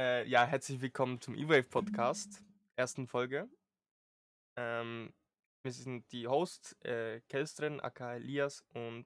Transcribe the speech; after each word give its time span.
Äh, 0.00 0.26
ja, 0.28 0.46
herzlich 0.46 0.80
willkommen 0.80 1.20
zum 1.20 1.34
E-Wave 1.34 1.68
Podcast, 1.68 2.42
ersten 2.74 3.06
Folge. 3.06 3.50
Ähm, 4.56 5.12
wir 5.62 5.72
sind 5.72 6.10
die 6.10 6.26
Hosts, 6.26 6.72
äh, 6.84 7.20
Kelstren, 7.28 7.80
aka 7.80 8.14
Elias 8.14 8.64
und 8.72 9.04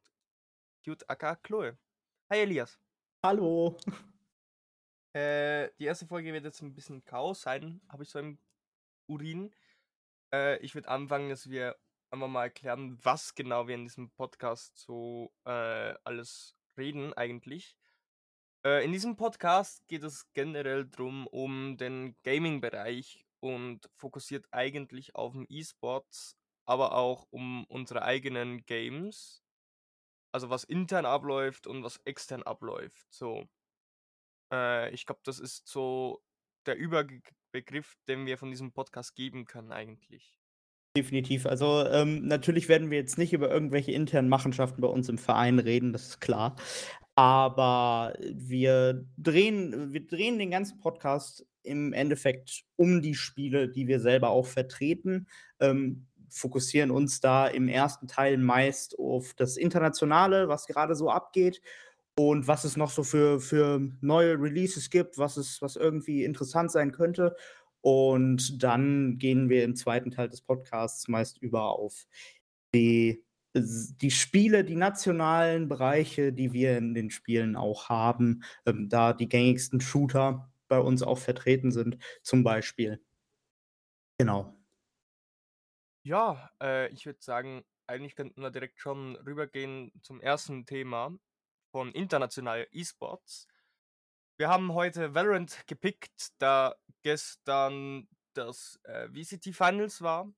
Cute, 0.84 1.10
aka 1.10 1.34
Chloe. 1.34 1.76
Hi 2.30 2.42
Elias. 2.42 2.78
Hallo. 3.24 3.76
Äh, 5.16 5.70
die 5.80 5.84
erste 5.86 6.06
Folge 6.06 6.32
wird 6.32 6.44
jetzt 6.44 6.62
ein 6.62 6.77
bisschen 6.77 7.04
Chaos 7.04 7.42
sein, 7.42 7.80
habe 7.88 8.04
ich 8.04 8.11
so 8.11 8.20
im 8.20 8.38
Urin. 9.08 9.52
Äh, 10.32 10.58
ich 10.58 10.76
würde 10.76 10.88
anfangen, 10.88 11.29
dass 11.29 11.50
wir 11.50 11.76
einfach 12.12 12.29
mal 12.29 12.45
erklären, 12.45 12.98
was 13.02 13.34
genau 13.34 13.66
wir 13.66 13.74
in 13.74 13.82
diesem 13.82 14.11
Podcast 14.11 14.79
so 14.79 15.32
äh, 15.45 15.95
alles 16.04 16.56
reden 16.76 17.12
eigentlich. 17.14 17.76
Äh, 18.66 18.84
in 18.84 18.92
diesem 18.92 19.16
Podcast 19.16 19.86
geht 19.88 20.02
es 20.02 20.26
generell 20.32 20.88
drum 20.88 21.26
um 21.26 21.76
den 21.76 22.16
Gaming-Bereich 22.22 23.24
und 23.41 23.91
fokussiert 23.96 24.46
eigentlich 24.52 25.14
auf 25.14 25.32
den 25.34 25.45
E-Sports, 25.48 26.36
aber 26.64 26.95
auch 26.95 27.27
um 27.30 27.64
unsere 27.64 28.02
eigenen 28.02 28.64
Games. 28.64 29.42
Also 30.32 30.50
was 30.50 30.64
intern 30.64 31.05
abläuft 31.05 31.66
und 31.66 31.84
was 31.84 32.00
extern 32.05 32.42
abläuft. 32.42 33.06
So. 33.12 33.45
Äh, 34.50 34.92
ich 34.94 35.05
glaube, 35.05 35.20
das 35.24 35.38
ist 35.38 35.69
so 35.69 36.22
der 36.66 36.77
Überbegriff, 36.77 37.94
den 38.08 38.24
wir 38.24 38.38
von 38.38 38.50
diesem 38.50 38.72
Podcast 38.72 39.14
geben 39.14 39.44
können 39.44 39.72
eigentlich. 39.72 40.41
Definitiv. 40.96 41.44
Also 41.44 41.86
ähm, 41.86 42.27
natürlich 42.27 42.69
werden 42.69 42.91
wir 42.91 42.98
jetzt 42.98 43.19
nicht 43.19 43.33
über 43.33 43.50
irgendwelche 43.50 43.92
internen 43.92 44.28
Machenschaften 44.28 44.80
bei 44.80 44.88
uns 44.88 45.08
im 45.08 45.19
Verein 45.19 45.58
reden, 45.58 45.92
das 45.92 46.06
ist 46.06 46.20
klar. 46.20 46.56
Aber 47.16 48.14
wir 48.20 49.06
drehen, 49.16 49.92
wir 49.92 50.06
drehen 50.06 50.38
den 50.38 50.50
ganzen 50.50 50.80
Podcast 50.80 51.46
im 51.62 51.92
Endeffekt 51.92 52.64
um 52.77 53.02
die 53.02 53.14
Spiele, 53.14 53.68
die 53.68 53.86
wir 53.86 54.00
selber 54.00 54.30
auch 54.30 54.46
vertreten. 54.46 55.28
Ähm, 55.61 56.06
fokussieren 56.28 56.91
uns 56.91 57.20
da 57.20 57.47
im 57.47 57.69
ersten 57.69 58.08
Teil 58.08 58.39
meist 58.39 58.98
auf 58.98 59.34
das 59.34 59.56
Internationale, 59.56 60.48
was 60.48 60.66
gerade 60.66 60.97
so 60.97 61.08
abgeht 61.08 61.61
und 62.19 62.48
was 62.48 62.64
es 62.64 62.77
noch 62.77 62.91
so 62.91 63.05
für, 63.05 63.41
für 63.41 63.80
neue 64.00 64.34
Releases 64.41 64.91
gibt, 64.91 65.17
was 65.17 65.36
es, 65.36 65.62
was 65.62 65.77
irgendwie 65.77 66.24
interessant 66.24 66.72
sein 66.72 66.91
könnte. 66.91 67.36
Und 67.80 68.62
dann 68.62 69.19
gehen 69.19 69.48
wir 69.48 69.62
im 69.62 69.77
zweiten 69.77 70.11
Teil 70.11 70.28
des 70.28 70.41
Podcasts 70.41 71.06
meist 71.06 71.39
über 71.39 71.78
auf 71.78 72.06
die, 72.74 73.24
die 73.55 74.10
Spiele, 74.10 74.64
die 74.64 74.74
nationalen 74.74 75.69
Bereiche, 75.69 76.33
die 76.33 76.52
wir 76.52 76.77
in 76.77 76.94
den 76.94 77.10
Spielen 77.10 77.56
auch 77.56 77.88
haben, 77.88 78.42
ähm, 78.66 78.88
da 78.88 79.12
die 79.12 79.28
gängigsten 79.28 79.80
Shooter 79.80 80.52
bei 80.69 80.78
uns 80.80 81.02
auch 81.02 81.19
vertreten 81.19 81.70
sind, 81.70 81.98
zum 82.22 82.42
Beispiel. 82.42 83.00
Genau. 84.19 84.56
Ja, 86.02 86.50
äh, 86.61 86.88
ich 86.91 87.06
würde 87.06 87.22
sagen, 87.22 87.64
eigentlich 87.86 88.16
könnten 88.16 88.41
wir 88.41 88.50
direkt 88.50 88.80
schon 88.80 89.16
rübergehen 89.16 89.92
zum 90.02 90.20
ersten 90.20 90.66
Thema 90.66 91.16
von 91.70 91.92
international 91.92 92.66
E-Sports. 92.72 93.48
Wir 94.36 94.48
haben 94.48 94.74
heute 94.74 95.14
Valorant 95.14 95.64
gepickt, 95.66 96.33
da 96.39 96.74
gestern 97.02 98.08
das 98.34 98.80
äh, 98.84 99.08
VCT 99.08 99.55
Finals 99.55 100.02
war. 100.02 100.33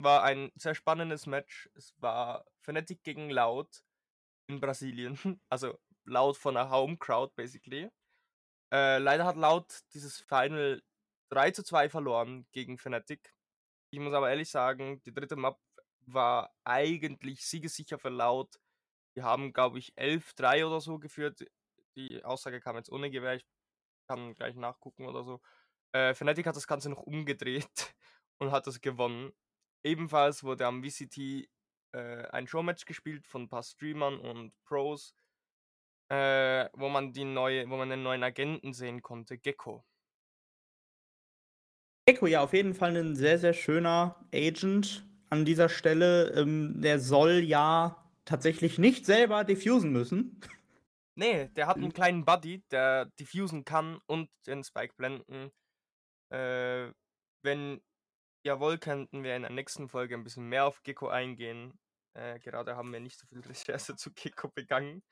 War 0.00 0.22
ein 0.22 0.50
sehr 0.54 0.74
spannendes 0.74 1.26
Match. 1.26 1.68
Es 1.74 1.94
war 1.98 2.46
Fnatic 2.62 3.02
gegen 3.02 3.28
Loud 3.28 3.82
in 4.48 4.60
Brasilien. 4.60 5.18
Also 5.50 5.78
Loud 6.04 6.38
von 6.38 6.56
einer 6.56 6.70
Home 6.70 6.96
Crowd, 6.96 7.34
basically. 7.36 7.90
Äh, 8.72 8.98
leider 8.98 9.26
hat 9.26 9.36
Loud 9.36 9.66
dieses 9.92 10.20
Final 10.20 10.82
3 11.30 11.50
zu 11.50 11.62
2 11.62 11.90
verloren 11.90 12.46
gegen 12.52 12.78
Fnatic. 12.78 13.34
Ich 13.90 14.00
muss 14.00 14.14
aber 14.14 14.30
ehrlich 14.30 14.50
sagen, 14.50 15.02
die 15.02 15.12
dritte 15.12 15.36
Map 15.36 15.58
war 16.06 16.50
eigentlich 16.64 17.46
siegesicher 17.46 17.98
für 17.98 18.08
Laut. 18.08 18.58
Wir 19.14 19.24
haben, 19.24 19.52
glaube 19.52 19.78
ich, 19.78 19.92
11-3 19.98 20.66
oder 20.66 20.80
so 20.80 20.98
geführt. 20.98 21.44
Die 21.96 22.24
Aussage 22.24 22.60
kam 22.60 22.76
jetzt 22.76 22.90
ohne 22.90 23.10
Gewehr. 23.10 23.34
Ich 23.34 23.46
kann 24.08 24.34
gleich 24.34 24.56
nachgucken 24.56 25.06
oder 25.06 25.24
so. 25.24 25.40
Äh, 25.92 26.14
Fnatic 26.14 26.46
hat 26.46 26.56
das 26.56 26.66
Ganze 26.66 26.88
noch 26.88 27.02
umgedreht 27.02 27.94
und 28.38 28.50
hat 28.50 28.66
das 28.66 28.80
gewonnen. 28.80 29.32
Ebenfalls 29.82 30.44
wurde 30.44 30.66
am 30.66 30.82
VCT 30.82 31.48
äh, 31.92 32.26
ein 32.30 32.46
Showmatch 32.46 32.84
gespielt 32.84 33.26
von 33.26 33.42
ein 33.42 33.48
paar 33.48 33.62
Streamern 33.62 34.18
und 34.18 34.52
Pros, 34.64 35.14
äh, 36.08 36.68
wo 36.74 36.88
man 36.88 37.12
die 37.12 37.24
neue, 37.24 37.68
wo 37.68 37.76
man 37.76 37.90
den 37.90 38.02
neuen 38.02 38.22
Agenten 38.22 38.72
sehen 38.72 39.02
konnte, 39.02 39.38
Gecko. 39.38 39.84
Echo, 42.06 42.26
ja, 42.26 42.42
auf 42.42 42.52
jeden 42.52 42.74
Fall 42.74 42.96
ein 42.96 43.14
sehr, 43.14 43.38
sehr 43.38 43.52
schöner 43.52 44.16
Agent 44.34 45.06
an 45.30 45.44
dieser 45.44 45.68
Stelle. 45.68 46.30
Ähm, 46.32 46.80
der 46.80 46.98
soll 46.98 47.40
ja 47.40 47.96
tatsächlich 48.24 48.78
nicht 48.78 49.06
selber 49.06 49.44
diffusen 49.44 49.92
müssen. 49.92 50.40
Nee, 51.14 51.48
der 51.56 51.66
hat 51.66 51.76
einen 51.76 51.92
kleinen 51.92 52.24
Buddy, 52.24 52.62
der 52.70 53.06
diffusen 53.18 53.64
kann 53.64 54.00
und 54.06 54.28
den 54.46 54.64
Spike 54.64 54.94
blenden. 54.96 55.52
Äh, 56.32 56.92
wenn 57.42 57.80
wollt, 58.44 58.80
könnten 58.80 59.22
wir 59.24 59.36
in 59.36 59.42
der 59.42 59.50
nächsten 59.52 59.88
Folge 59.88 60.14
ein 60.14 60.24
bisschen 60.24 60.48
mehr 60.48 60.66
auf 60.66 60.82
Gecko 60.82 61.08
eingehen. 61.08 61.78
Äh, 62.14 62.38
gerade 62.40 62.76
haben 62.76 62.92
wir 62.92 63.00
nicht 63.00 63.18
so 63.18 63.26
viel 63.26 63.40
Recherche 63.46 63.96
zu 63.96 64.12
Gecko 64.12 64.48
begangen. 64.48 65.02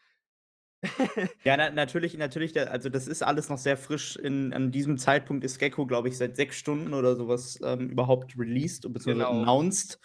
Ja, 1.44 1.56
na 1.56 1.70
natürlich 1.70 2.16
natürlich, 2.16 2.58
also, 2.58 2.88
das 2.88 3.06
ist 3.08 3.22
alles 3.22 3.48
noch 3.48 3.58
sehr 3.58 3.76
frisch. 3.76 4.16
In 4.16 4.52
an 4.52 4.70
diesem 4.72 4.98
Zeitpunkt 4.98 5.44
ist 5.44 5.58
Gecko, 5.58 5.86
glaube 5.86 6.08
ich, 6.08 6.16
seit 6.16 6.36
sechs 6.36 6.56
Stunden 6.56 6.94
oder 6.94 7.16
sowas 7.16 7.58
ähm, 7.62 7.90
überhaupt 7.90 8.36
released 8.38 8.82
beziehungsweise 8.92 9.28
Genau. 9.28 9.42
announced. 9.42 9.98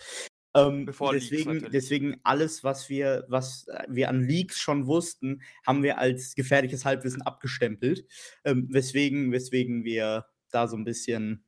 Ähm, 0.56 0.86
Bevor 0.86 1.14
Leaks 1.14 1.30
deswegen 1.30 1.72
deswegen 1.72 2.22
alles, 2.24 2.64
was 2.64 2.88
wir 2.90 3.26
was, 3.28 3.68
äh, 3.68 3.86
wir 3.90 4.10
an 4.10 4.22
Leaks 4.24 4.60
schon 4.60 4.86
wussten, 4.88 5.42
haben 5.66 5.82
wir 5.84 5.98
als 5.98 6.36
gefährliches 6.36 6.86
Halbwissen 6.86 7.24
abgestempelt, 7.24 8.06
ähm, 8.46 8.68
weswegen 8.72 9.32
weswegen 9.32 9.84
wir 9.84 10.26
da 10.52 10.68
so 10.68 10.78
ein 10.78 10.84
bisschen, 10.84 11.46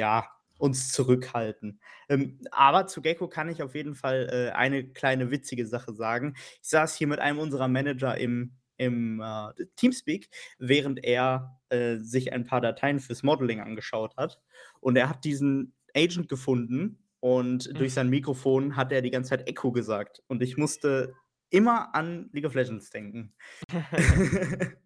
ja, 0.00 0.28
uns 0.64 0.92
zurückhalten. 0.92 1.78
Ähm, 2.08 2.40
aber 2.50 2.86
zu 2.86 3.02
Gecko 3.02 3.28
kann 3.28 3.50
ich 3.50 3.62
auf 3.62 3.74
jeden 3.74 3.94
Fall, 3.94 4.28
äh, 4.32 4.50
eine 4.52 4.84
kleine 4.84 5.30
witzige 5.30 5.66
Sache 5.66 5.92
sagen. 5.92 6.34
Ich 6.62 6.70
saß 6.70 6.96
hier 6.96 7.06
mit 7.06 7.18
einem 7.20 7.38
unserer 7.38 7.68
Manager 7.68 8.16
im 8.16 8.56
im 8.76 9.20
äh, 9.20 9.52
Teamspeak, 9.76 10.28
während 10.58 11.04
er 11.04 11.60
äh, 11.68 11.98
sich 11.98 12.32
ein 12.32 12.44
paar 12.44 12.60
Dateien 12.60 12.98
fürs 12.98 13.22
Modeling 13.22 13.60
angeschaut 13.60 14.16
hat. 14.16 14.40
Und 14.80 14.96
er 14.96 15.08
hat 15.08 15.24
diesen 15.24 15.74
Agent 15.94 16.28
gefunden 16.28 16.98
und 17.20 17.68
mhm. 17.68 17.74
durch 17.74 17.94
sein 17.94 18.10
Mikrofon 18.10 18.74
hat 18.74 18.90
er 18.90 19.00
die 19.00 19.10
ganze 19.10 19.30
Zeit 19.30 19.48
Echo 19.48 19.70
gesagt. 19.70 20.24
Und 20.26 20.42
ich 20.42 20.56
musste 20.56 21.14
immer 21.50 21.94
an 21.94 22.30
League 22.32 22.46
of 22.46 22.54
Legends 22.54 22.90
denken. 22.90 23.32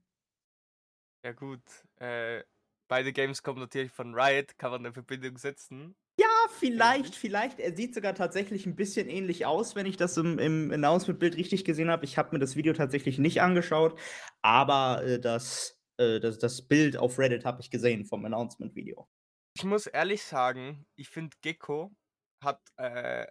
ja, 1.24 1.32
gut. 1.32 1.62
Äh, 1.96 2.42
beide 2.88 3.12
Games 3.12 3.42
kommen 3.42 3.60
natürlich 3.60 3.92
von 3.92 4.14
Riot, 4.14 4.58
kann 4.58 4.70
man 4.70 4.84
eine 4.84 4.92
Verbindung 4.92 5.38
setzen. 5.38 5.94
Ja, 6.18 6.26
vielleicht, 6.50 7.14
vielleicht. 7.14 7.60
Er 7.60 7.76
sieht 7.76 7.94
sogar 7.94 8.14
tatsächlich 8.14 8.66
ein 8.66 8.74
bisschen 8.74 9.08
ähnlich 9.08 9.46
aus, 9.46 9.76
wenn 9.76 9.86
ich 9.86 9.96
das 9.96 10.16
im, 10.16 10.38
im 10.38 10.72
Announcement-Bild 10.72 11.36
richtig 11.36 11.64
gesehen 11.64 11.90
habe. 11.90 12.04
Ich 12.04 12.18
habe 12.18 12.30
mir 12.32 12.40
das 12.40 12.56
Video 12.56 12.72
tatsächlich 12.72 13.18
nicht 13.18 13.40
angeschaut, 13.40 13.98
aber 14.42 15.04
äh, 15.04 15.20
das, 15.20 15.78
äh, 15.98 16.18
das, 16.18 16.38
das 16.38 16.66
Bild 16.66 16.96
auf 16.96 17.18
Reddit 17.18 17.44
habe 17.44 17.60
ich 17.60 17.70
gesehen 17.70 18.04
vom 18.04 18.24
Announcement-Video. 18.24 19.08
Ich 19.56 19.64
muss 19.64 19.86
ehrlich 19.86 20.24
sagen, 20.24 20.86
ich 20.96 21.08
finde 21.08 21.36
Gecko 21.40 21.94
hat 22.42 22.60
äh, 22.76 23.26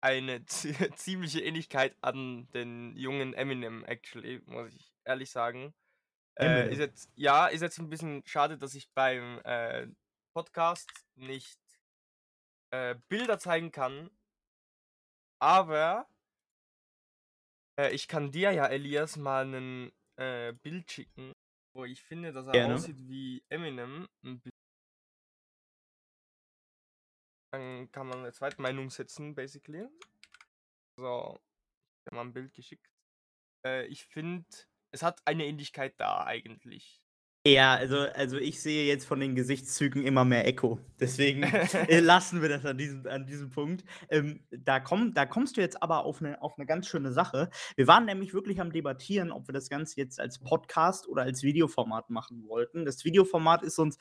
eine 0.00 0.44
ziemliche 0.96 1.40
Ähnlichkeit 1.40 1.96
an 2.00 2.48
den 2.54 2.96
jungen 2.96 3.34
Eminem, 3.34 3.84
actually, 3.84 4.40
muss 4.46 4.72
ich 4.74 4.92
ehrlich 5.04 5.30
sagen. 5.30 5.74
Äh, 6.38 6.72
ist 6.72 6.78
jetzt, 6.78 7.10
ja, 7.14 7.46
ist 7.46 7.60
jetzt 7.60 7.78
ein 7.78 7.90
bisschen 7.90 8.22
schade, 8.26 8.56
dass 8.56 8.74
ich 8.74 8.90
beim 8.92 9.40
äh, 9.44 9.86
Podcast 10.34 10.90
nicht 11.14 11.60
äh, 12.70 12.94
Bilder 13.08 13.38
zeigen 13.38 13.70
kann. 13.70 14.10
Aber 15.40 16.08
äh, 17.78 17.92
ich 17.92 18.08
kann 18.08 18.30
dir 18.30 18.52
ja, 18.52 18.66
Elias, 18.66 19.16
mal 19.16 19.46
ein 19.46 19.92
äh, 20.16 20.52
Bild 20.52 20.90
schicken, 20.90 21.32
wo 21.74 21.84
ich 21.84 22.02
finde, 22.02 22.32
dass 22.32 22.46
er 22.46 22.52
Gerne. 22.52 22.74
aussieht 22.74 22.98
wie 23.08 23.44
Eminem. 23.48 24.08
Dann 27.52 27.90
kann 27.92 28.06
man 28.06 28.20
eine 28.20 28.32
zweite 28.32 28.60
Meinung 28.62 28.88
setzen, 28.88 29.34
basically. 29.34 29.86
So, 30.96 31.40
ich 32.00 32.06
habe 32.06 32.16
mal 32.16 32.22
ein 32.22 32.32
Bild 32.32 32.54
geschickt. 32.54 32.90
Äh, 33.66 33.86
ich 33.86 34.06
finde, 34.06 34.46
es 34.92 35.02
hat 35.02 35.20
eine 35.26 35.46
Ähnlichkeit 35.46 35.94
da 35.98 36.24
eigentlich. 36.24 37.02
Ja, 37.44 37.74
also 37.74 37.98
also 37.98 38.36
ich 38.36 38.60
sehe 38.62 38.86
jetzt 38.86 39.04
von 39.04 39.18
den 39.18 39.34
Gesichtszügen 39.34 40.04
immer 40.04 40.24
mehr 40.24 40.46
Echo. 40.46 40.78
Deswegen, 41.00 41.42
äh, 41.42 41.98
lassen 41.98 42.40
wir 42.40 42.48
das 42.48 42.64
an 42.64 42.78
diesem 42.78 43.04
an 43.08 43.26
diesem 43.26 43.50
Punkt. 43.50 43.82
Ähm, 44.10 44.44
da 44.52 44.78
komm 44.78 45.12
da 45.12 45.26
kommst 45.26 45.56
du 45.56 45.60
jetzt 45.60 45.82
aber 45.82 46.04
auf 46.04 46.20
'ne 46.20 46.40
auf 46.40 46.56
'ne 46.56 46.66
ganz 46.66 46.86
schöne 46.86 47.10
Sache. 47.12 47.50
Wir 47.74 47.88
waren 47.88 48.04
nämlich 48.04 48.32
wirklich 48.32 48.60
am 48.60 48.70
Debattieren, 48.70 49.32
ob 49.32 49.48
wir 49.48 49.52
das 49.54 49.68
Ganze 49.70 49.96
jetzt 49.96 50.20
als 50.20 50.38
Podcast 50.38 51.08
oder 51.08 51.22
als 51.22 51.42
Videoformat 51.42 52.10
machen 52.10 52.44
wollten. 52.46 52.84
Das 52.84 53.04
Videoformat 53.04 53.64
ist 53.64 53.80
uns 53.80 53.98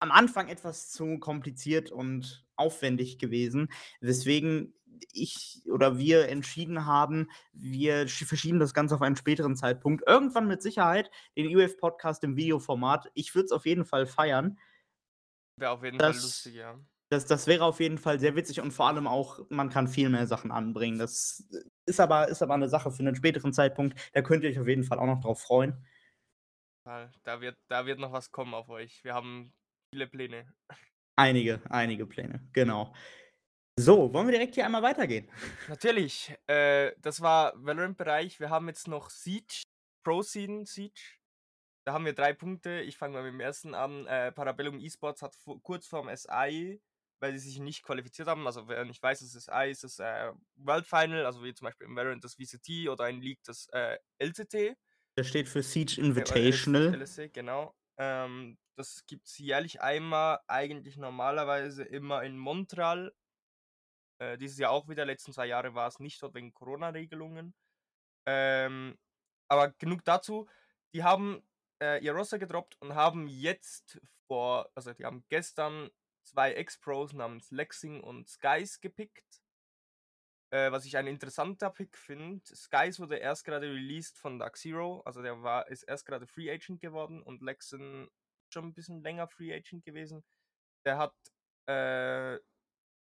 am 0.00 0.10
Anfang 0.10 0.48
etwas 0.48 0.90
zu 0.90 1.18
kompliziert 1.20 1.92
und 1.92 2.44
aufwendig 2.56 3.18
gewesen, 3.18 3.68
weswegen 4.00 4.74
ich 5.12 5.62
oder 5.70 5.98
wir 5.98 6.28
entschieden 6.28 6.86
haben, 6.86 7.30
wir 7.52 8.08
verschieben 8.08 8.58
das 8.58 8.74
Ganze 8.74 8.94
auf 8.94 9.02
einen 9.02 9.16
späteren 9.16 9.56
Zeitpunkt. 9.56 10.04
Irgendwann 10.06 10.48
mit 10.48 10.62
Sicherheit 10.62 11.10
den 11.36 11.54
UF-Podcast 11.54 12.24
im 12.24 12.36
Videoformat. 12.36 13.10
Ich 13.14 13.34
würde 13.34 13.46
es 13.46 13.52
auf 13.52 13.66
jeden 13.66 13.84
Fall 13.84 14.06
feiern. 14.06 14.58
Wäre 15.56 15.72
auf 15.72 15.82
jeden 15.82 15.98
das, 15.98 16.16
Fall 16.16 16.24
lustig, 16.24 16.54
ja. 16.54 16.78
Das, 17.08 17.24
das 17.26 17.46
wäre 17.46 17.64
auf 17.64 17.78
jeden 17.78 17.98
Fall 17.98 18.18
sehr 18.18 18.34
witzig 18.34 18.60
und 18.60 18.72
vor 18.72 18.88
allem 18.88 19.06
auch, 19.06 19.40
man 19.48 19.70
kann 19.70 19.86
viel 19.86 20.08
mehr 20.08 20.26
Sachen 20.26 20.50
anbringen. 20.50 20.98
Das 20.98 21.48
ist 21.86 22.00
aber, 22.00 22.28
ist 22.28 22.42
aber 22.42 22.54
eine 22.54 22.68
Sache 22.68 22.90
für 22.90 23.00
einen 23.00 23.14
späteren 23.14 23.52
Zeitpunkt. 23.52 24.10
Da 24.12 24.22
könnt 24.22 24.42
ihr 24.42 24.50
euch 24.50 24.58
auf 24.58 24.66
jeden 24.66 24.82
Fall 24.82 24.98
auch 24.98 25.06
noch 25.06 25.20
drauf 25.20 25.40
freuen. 25.40 25.86
Da 26.84 27.40
wird, 27.40 27.56
da 27.68 27.86
wird 27.86 27.98
noch 27.98 28.12
was 28.12 28.30
kommen 28.30 28.54
auf 28.54 28.68
euch. 28.68 29.02
Wir 29.02 29.14
haben 29.14 29.52
viele 29.92 30.06
Pläne. 30.06 30.52
Einige, 31.16 31.62
einige 31.70 32.06
Pläne, 32.06 32.46
genau. 32.52 32.94
So, 33.78 34.10
wollen 34.14 34.26
wir 34.26 34.32
direkt 34.32 34.54
hier 34.54 34.64
einmal 34.64 34.82
weitergehen? 34.82 35.28
Natürlich. 35.68 36.34
Äh, 36.46 36.92
das 37.02 37.20
war 37.20 37.52
Valorant-Bereich. 37.56 38.40
Wir 38.40 38.48
haben 38.48 38.68
jetzt 38.68 38.88
noch 38.88 39.10
Siege, 39.10 39.64
Pro 40.02 40.22
Scene 40.22 40.64
Siege. 40.64 41.18
Da 41.84 41.92
haben 41.92 42.06
wir 42.06 42.14
drei 42.14 42.32
Punkte. 42.32 42.80
Ich 42.80 42.96
fange 42.96 43.14
mal 43.14 43.22
mit 43.22 43.34
dem 43.34 43.40
ersten 43.40 43.74
an. 43.74 44.06
Äh, 44.06 44.32
Parabellum 44.32 44.80
Esports 44.80 45.20
hat 45.20 45.36
kurz 45.62 45.86
vorm 45.86 46.08
SI, 46.08 46.80
weil 47.20 47.32
sie 47.34 47.50
sich 47.50 47.58
nicht 47.58 47.82
qualifiziert 47.82 48.28
haben. 48.28 48.46
Also, 48.46 48.66
wer 48.66 48.82
nicht 48.86 49.02
weiß, 49.02 49.20
das 49.20 49.44
SI 49.44 49.70
ist 49.70 49.84
das 49.84 49.98
äh, 49.98 50.32
World 50.56 50.86
Final, 50.86 51.26
also 51.26 51.44
wie 51.44 51.52
zum 51.52 51.66
Beispiel 51.66 51.86
im 51.86 51.94
Valorant 51.94 52.24
das 52.24 52.36
VCT 52.36 52.88
oder 52.88 53.10
in 53.10 53.20
League 53.20 53.40
das 53.44 53.68
äh, 53.72 53.98
LCT. 54.18 54.74
Das 55.16 55.28
steht 55.28 55.50
für 55.50 55.62
Siege 55.62 56.00
Invitational. 56.00 56.94
LSC, 56.94 57.28
genau. 57.28 57.74
Ähm, 57.98 58.56
das 58.74 59.04
gibt 59.06 59.26
es 59.26 59.36
jährlich 59.36 59.82
einmal, 59.82 60.40
eigentlich 60.46 60.96
normalerweise 60.96 61.84
immer 61.84 62.22
in 62.22 62.38
Montreal 62.38 63.12
äh, 64.18 64.38
dieses 64.38 64.58
Jahr 64.58 64.70
auch 64.70 64.88
wieder. 64.88 65.04
Letzten 65.04 65.32
zwei 65.32 65.46
Jahre 65.46 65.74
war 65.74 65.88
es 65.88 66.00
nicht 66.00 66.22
dort 66.22 66.34
wegen 66.34 66.52
Corona-Regelungen. 66.52 67.54
Ähm, 68.26 68.98
aber 69.48 69.70
genug 69.72 70.04
dazu. 70.04 70.48
Die 70.94 71.04
haben 71.04 71.42
äh, 71.82 72.02
ihr 72.04 72.12
Roster 72.12 72.38
gedroppt 72.38 72.76
und 72.80 72.94
haben 72.94 73.26
jetzt 73.28 74.00
vor, 74.26 74.70
also 74.74 74.92
die 74.92 75.04
haben 75.04 75.24
gestern 75.28 75.90
zwei 76.22 76.52
Ex-Pros 76.54 77.12
namens 77.12 77.50
Lexing 77.50 78.00
und 78.00 78.28
Skies 78.28 78.80
gepickt. 78.80 79.42
Äh, 80.50 80.70
was 80.70 80.84
ich 80.84 80.96
ein 80.96 81.08
interessanter 81.08 81.70
Pick 81.70 81.96
finde. 81.98 82.44
Skies 82.54 83.00
wurde 83.00 83.16
erst 83.16 83.44
gerade 83.44 83.66
released 83.68 84.16
von 84.16 84.38
Dark 84.38 84.56
Zero, 84.56 85.02
also 85.04 85.20
der 85.20 85.42
war, 85.42 85.68
ist 85.68 85.82
erst 85.82 86.06
gerade 86.06 86.26
Free 86.26 86.50
Agent 86.50 86.80
geworden 86.80 87.20
und 87.22 87.42
Lexen 87.42 88.08
schon 88.48 88.66
ein 88.66 88.74
bisschen 88.74 89.02
länger 89.02 89.26
Free 89.26 89.52
Agent 89.52 89.84
gewesen. 89.84 90.24
Der 90.84 90.98
hat 90.98 91.14
äh, 91.66 92.38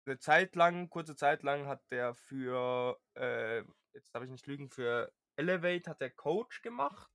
eine 0.05 0.19
Zeit 0.19 0.55
lang, 0.55 0.89
kurze 0.89 1.15
Zeit 1.15 1.43
lang 1.43 1.67
hat 1.67 1.81
der 1.91 2.13
für, 2.13 2.99
äh, 3.15 3.63
jetzt 3.93 4.13
darf 4.13 4.23
ich 4.23 4.29
nicht 4.29 4.47
lügen, 4.47 4.69
für 4.69 5.11
Elevate 5.35 5.89
hat 5.89 6.01
der 6.01 6.11
Coach 6.11 6.61
gemacht. 6.61 7.11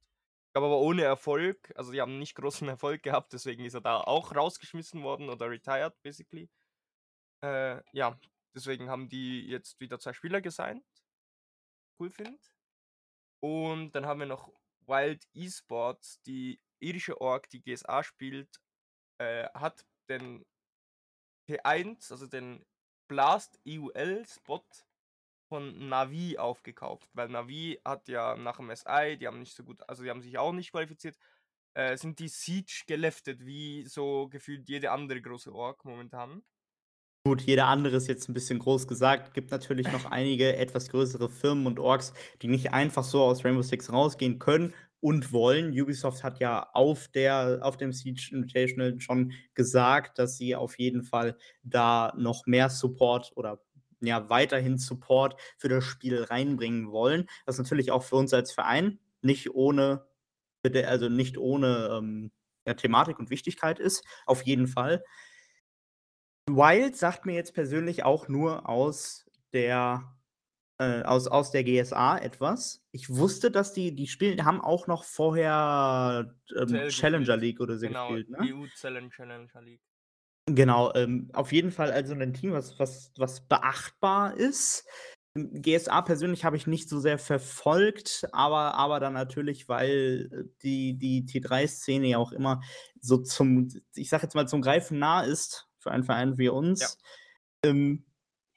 Glaube 0.55 0.67
aber 0.67 0.81
ohne 0.81 1.02
Erfolg. 1.02 1.73
Also 1.76 1.93
die 1.93 2.00
haben 2.00 2.19
nicht 2.19 2.35
großen 2.35 2.69
Erfolg 2.69 3.02
gehabt, 3.02 3.32
deswegen 3.32 3.64
ist 3.64 3.75
er 3.75 3.81
da 3.81 4.00
auch 4.00 4.35
rausgeschmissen 4.35 5.02
worden 5.02 5.29
oder 5.29 5.50
retired, 5.50 6.00
basically. 6.02 6.50
Äh, 7.44 7.82
ja, 7.93 8.19
deswegen 8.55 8.90
haben 8.90 9.08
die 9.08 9.46
jetzt 9.46 9.81
wieder 9.81 9.99
zwei 9.99 10.12
Spieler 10.12 10.40
gesigned. 10.40 10.85
Cool 12.00 12.11
finde. 12.11 12.38
Und 13.40 13.93
dann 13.93 14.06
haben 14.06 14.20
wir 14.20 14.26
noch 14.26 14.52
Wild 14.87 15.29
Esports, 15.35 16.20
die 16.23 16.61
irische 16.81 17.20
Org, 17.20 17.49
die 17.50 17.61
GSA 17.61 18.02
spielt, 18.02 18.61
äh, 19.19 19.49
hat 19.55 19.85
den 20.08 20.44
P1, 21.49 22.11
also 22.11 22.26
den 22.26 22.64
Blast 23.08 23.58
EUL-Spot 23.66 24.64
von 25.49 25.88
Navi 25.88 26.37
aufgekauft, 26.38 27.08
weil 27.14 27.28
Navi 27.28 27.81
hat 27.84 28.08
ja 28.08 28.37
nach 28.37 28.58
dem 28.58 28.70
SI, 28.75 29.16
die 29.19 29.26
haben 29.26 29.40
nicht 29.40 29.56
so 29.56 29.64
gut, 29.64 29.82
also 29.88 30.02
die 30.02 30.10
haben 30.10 30.20
sich 30.20 30.37
auch 30.38 30.52
nicht 30.52 30.72
qualifiziert, 30.72 31.16
äh, 31.75 31.96
sind 31.96 32.19
die 32.19 32.28
Siege 32.28 32.84
geleftet, 32.87 33.44
wie 33.44 33.84
so 33.87 34.28
gefühlt 34.28 34.69
jede 34.69 34.90
andere 34.90 35.22
große 35.22 35.52
Org 35.52 35.84
momentan. 35.84 36.43
Gut, 37.25 37.43
jeder 37.43 37.66
andere 37.66 37.96
ist 37.96 38.08
jetzt 38.08 38.28
ein 38.28 38.34
bisschen 38.34 38.58
groß 38.58 38.87
gesagt. 38.87 39.34
Gibt 39.34 39.50
natürlich 39.50 39.90
noch 39.93 40.06
einige 40.06 40.56
etwas 40.56 40.88
größere 40.88 41.28
Firmen 41.28 41.66
und 41.66 41.78
Orgs, 41.78 42.14
die 42.40 42.49
nicht 42.49 42.72
einfach 42.72 43.04
so 43.04 43.22
aus 43.22 43.44
Rainbow 43.44 43.62
Six 43.62 43.93
rausgehen 43.93 44.38
können 44.38 44.72
und 45.00 45.32
wollen. 45.32 45.70
Ubisoft 45.70 46.24
hat 46.24 46.40
ja 46.40 46.68
auf, 46.72 47.08
der, 47.08 47.60
auf 47.62 47.76
dem 47.76 47.92
Siege 47.92 48.28
Invitational 48.32 49.00
schon 49.00 49.32
gesagt, 49.54 50.18
dass 50.18 50.36
sie 50.36 50.56
auf 50.56 50.78
jeden 50.78 51.04
Fall 51.04 51.36
da 51.62 52.12
noch 52.16 52.46
mehr 52.46 52.68
Support 52.70 53.32
oder 53.36 53.60
ja, 54.00 54.28
weiterhin 54.30 54.78
Support 54.78 55.40
für 55.56 55.68
das 55.68 55.84
Spiel 55.84 56.22
reinbringen 56.22 56.90
wollen. 56.90 57.26
Das 57.46 57.58
natürlich 57.58 57.90
auch 57.90 58.02
für 58.02 58.16
uns 58.16 58.32
als 58.32 58.52
Verein 58.52 58.98
nicht 59.22 59.54
ohne, 59.54 60.06
also 60.64 61.08
nicht 61.08 61.38
ohne 61.38 61.90
ähm, 61.92 62.30
ja, 62.66 62.74
Thematik 62.74 63.18
und 63.18 63.30
Wichtigkeit 63.30 63.78
ist, 63.78 64.04
auf 64.26 64.42
jeden 64.42 64.66
Fall. 64.66 65.04
Wild 66.46 66.96
sagt 66.96 67.26
mir 67.26 67.34
jetzt 67.34 67.54
persönlich 67.54 68.04
auch 68.04 68.28
nur 68.28 68.68
aus 68.68 69.26
der 69.52 70.17
äh, 70.78 71.02
aus, 71.02 71.26
aus 71.26 71.50
der 71.50 71.64
GSA 71.64 72.19
etwas. 72.19 72.84
Ich 72.92 73.10
wusste, 73.10 73.50
dass 73.50 73.72
die, 73.72 73.94
die 73.94 74.06
spielen, 74.06 74.44
haben 74.44 74.60
auch 74.60 74.86
noch 74.86 75.04
vorher 75.04 76.34
ähm, 76.56 76.88
Challenger 76.88 77.36
League 77.36 77.60
oder 77.60 77.78
so 77.78 77.86
genau, 77.86 78.08
gespielt, 78.08 78.30
ne? 78.30 78.54
EU 78.54 78.66
Challenger 78.75 79.62
League. 79.62 79.82
Genau, 80.46 80.94
ähm, 80.94 81.30
auf 81.34 81.52
jeden 81.52 81.72
Fall 81.72 81.92
also 81.92 82.14
ein 82.14 82.32
Team, 82.32 82.52
was, 82.52 82.78
was, 82.78 83.12
was 83.16 83.46
beachtbar 83.46 84.36
ist. 84.36 84.86
GSA 85.34 86.02
persönlich 86.02 86.44
habe 86.44 86.56
ich 86.56 86.66
nicht 86.66 86.88
so 86.88 87.00
sehr 87.00 87.19
verfolgt, 87.19 88.26
aber, 88.32 88.75
aber 88.75 88.98
dann 88.98 89.12
natürlich, 89.12 89.69
weil 89.69 90.28
äh, 90.32 90.44
die, 90.62 90.98
die 90.98 91.26
T3-Szene 91.26 92.08
ja 92.08 92.19
auch 92.19 92.32
immer 92.32 92.62
so 93.00 93.19
zum, 93.19 93.69
ich 93.94 94.08
sag 94.08 94.22
jetzt 94.22 94.34
mal, 94.34 94.48
zum 94.48 94.62
Greifen 94.62 94.98
nah 94.98 95.22
ist 95.22 95.69
für 95.78 95.90
einen 95.90 96.04
Verein 96.04 96.38
wie 96.38 96.48
uns. 96.48 96.80
Ja. 96.80 97.70
Ähm, 97.70 98.04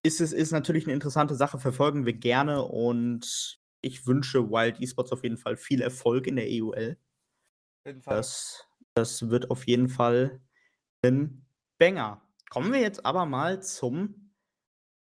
ist 0.03 0.21
es 0.21 0.33
ist 0.33 0.51
natürlich 0.51 0.85
eine 0.85 0.93
interessante 0.93 1.35
Sache, 1.35 1.59
verfolgen 1.59 2.05
wir 2.05 2.13
gerne 2.13 2.63
und 2.63 3.59
ich 3.81 4.05
wünsche 4.07 4.49
Wild 4.49 4.79
Esports 4.79 5.11
auf 5.11 5.23
jeden 5.23 5.37
Fall 5.37 5.57
viel 5.57 5.81
Erfolg 5.81 6.27
in 6.27 6.35
der 6.35 6.47
EUL. 6.47 6.97
Das, 8.05 8.67
das 8.93 9.29
wird 9.29 9.49
auf 9.49 9.65
jeden 9.65 9.89
Fall 9.89 10.39
ein 11.03 11.45
Banger. 11.79 12.21
Kommen 12.49 12.71
wir 12.71 12.79
jetzt 12.79 13.05
aber 13.05 13.25
mal 13.25 13.61
zum, 13.63 14.33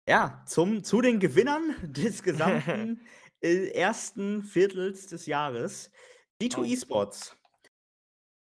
ja, 0.06 0.42
zum, 0.46 0.84
zu 0.84 1.00
den 1.00 1.20
Gewinnern 1.20 1.74
des 1.82 2.22
gesamten 2.22 3.00
äh, 3.40 3.68
ersten 3.68 4.42
Viertels 4.42 5.06
des 5.06 5.26
Jahres. 5.26 5.90
D2 6.42 6.58
oh. 6.58 6.64
Esports. 6.64 7.36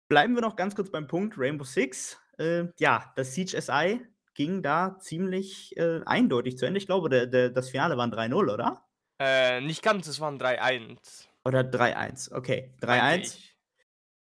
Bleiben 0.08 0.36
wir 0.36 0.42
noch 0.42 0.56
ganz 0.56 0.76
kurz 0.76 0.90
beim 0.90 1.08
Punkt 1.08 1.38
Rainbow 1.38 1.66
Six. 1.66 2.18
Äh, 2.38 2.66
ja, 2.80 3.12
das 3.16 3.34
Siege 3.34 3.60
SI 3.62 4.00
ging 4.34 4.62
da 4.62 4.98
ziemlich 5.00 5.76
äh, 5.78 6.02
eindeutig 6.06 6.58
zu 6.58 6.66
Ende. 6.66 6.78
Ich 6.78 6.86
glaube, 6.86 7.10
der, 7.10 7.28
der, 7.28 7.50
das 7.50 7.70
Finale 7.70 7.98
war 7.98 8.06
ein 8.06 8.14
3-0, 8.14 8.54
oder? 8.54 8.86
Äh, 9.20 9.62
nicht 9.62 9.84
ganz, 9.84 10.08
es 10.08 10.20
war 10.20 10.32
ein 10.32 10.40
3-1. 10.40 11.28
Oder 11.46 11.62
3-1, 11.62 12.34
okay. 12.34 12.74
3-1. 12.82 13.38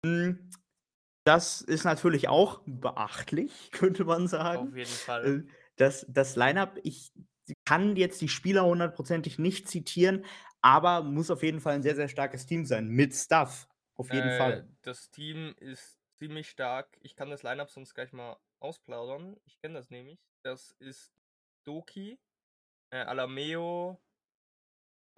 Hm, 0.04 0.50
das 1.24 1.60
ist 1.60 1.84
natürlich 1.84 2.28
auch 2.28 2.62
beachtlich, 2.64 3.70
könnte 3.72 4.04
man 4.04 4.28
sagen. 4.28 4.68
Auf 4.68 4.76
jeden 4.76 4.90
Fall. 4.90 5.26
Äh, 5.26 5.52
das, 5.76 6.06
das 6.08 6.36
Line-Up, 6.36 6.78
ich 6.82 7.12
kann 7.64 7.96
jetzt 7.96 8.20
die 8.20 8.28
Spieler 8.28 8.64
hundertprozentig 8.64 9.38
nicht 9.38 9.68
zitieren, 9.68 10.24
aber 10.60 11.02
muss 11.02 11.30
auf 11.30 11.42
jeden 11.42 11.60
Fall 11.60 11.74
ein 11.74 11.82
sehr, 11.82 11.94
sehr 11.94 12.08
starkes 12.08 12.46
Team 12.46 12.66
sein. 12.66 12.88
Mit 12.88 13.14
Stuff. 13.14 13.68
Auf 13.94 14.12
jeden 14.12 14.28
äh, 14.28 14.38
Fall. 14.38 14.68
Das 14.82 15.10
Team 15.10 15.54
ist 15.58 15.98
ziemlich 16.18 16.48
stark. 16.48 16.96
Ich 17.00 17.14
kann 17.14 17.30
das 17.30 17.42
Line-Up 17.42 17.70
sonst 17.70 17.94
gleich 17.94 18.12
mal 18.12 18.36
ausplaudern. 18.60 19.36
Ich 19.44 19.58
kenne 19.58 19.74
das 19.74 19.90
nämlich. 19.90 20.18
Das 20.42 20.74
ist 20.78 21.12
Doki, 21.64 22.18
äh, 22.90 22.98
Alameo, 22.98 24.00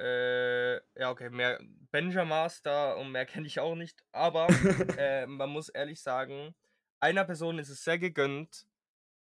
äh, 0.00 0.76
ja, 0.98 1.10
okay, 1.10 1.28
mehr 1.28 1.60
Benjamaster 1.90 2.96
und 2.96 3.12
mehr 3.12 3.26
kenne 3.26 3.46
ich 3.46 3.60
auch 3.60 3.74
nicht. 3.74 4.02
Aber 4.12 4.46
äh, 4.98 5.26
man 5.26 5.50
muss 5.50 5.68
ehrlich 5.68 6.00
sagen, 6.00 6.54
einer 7.00 7.24
Person 7.24 7.58
ist 7.58 7.68
es 7.68 7.84
sehr 7.84 7.98
gegönnt, 7.98 8.66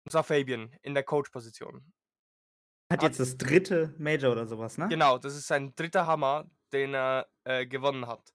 und 0.05 0.11
zwar 0.11 0.23
Fabian 0.23 0.75
in 0.81 0.93
der 0.93 1.03
Coach-Position. 1.03 1.93
Hat 2.91 3.01
jetzt 3.01 3.19
das 3.19 3.37
dritte 3.37 3.95
Major 3.97 4.31
oder 4.31 4.45
sowas, 4.45 4.77
ne? 4.77 4.87
Genau, 4.89 5.17
das 5.17 5.35
ist 5.35 5.47
sein 5.47 5.73
dritter 5.75 6.05
Hammer, 6.05 6.49
den 6.71 6.93
er 6.93 7.27
äh, 7.45 7.65
gewonnen 7.65 8.05
hat. 8.05 8.31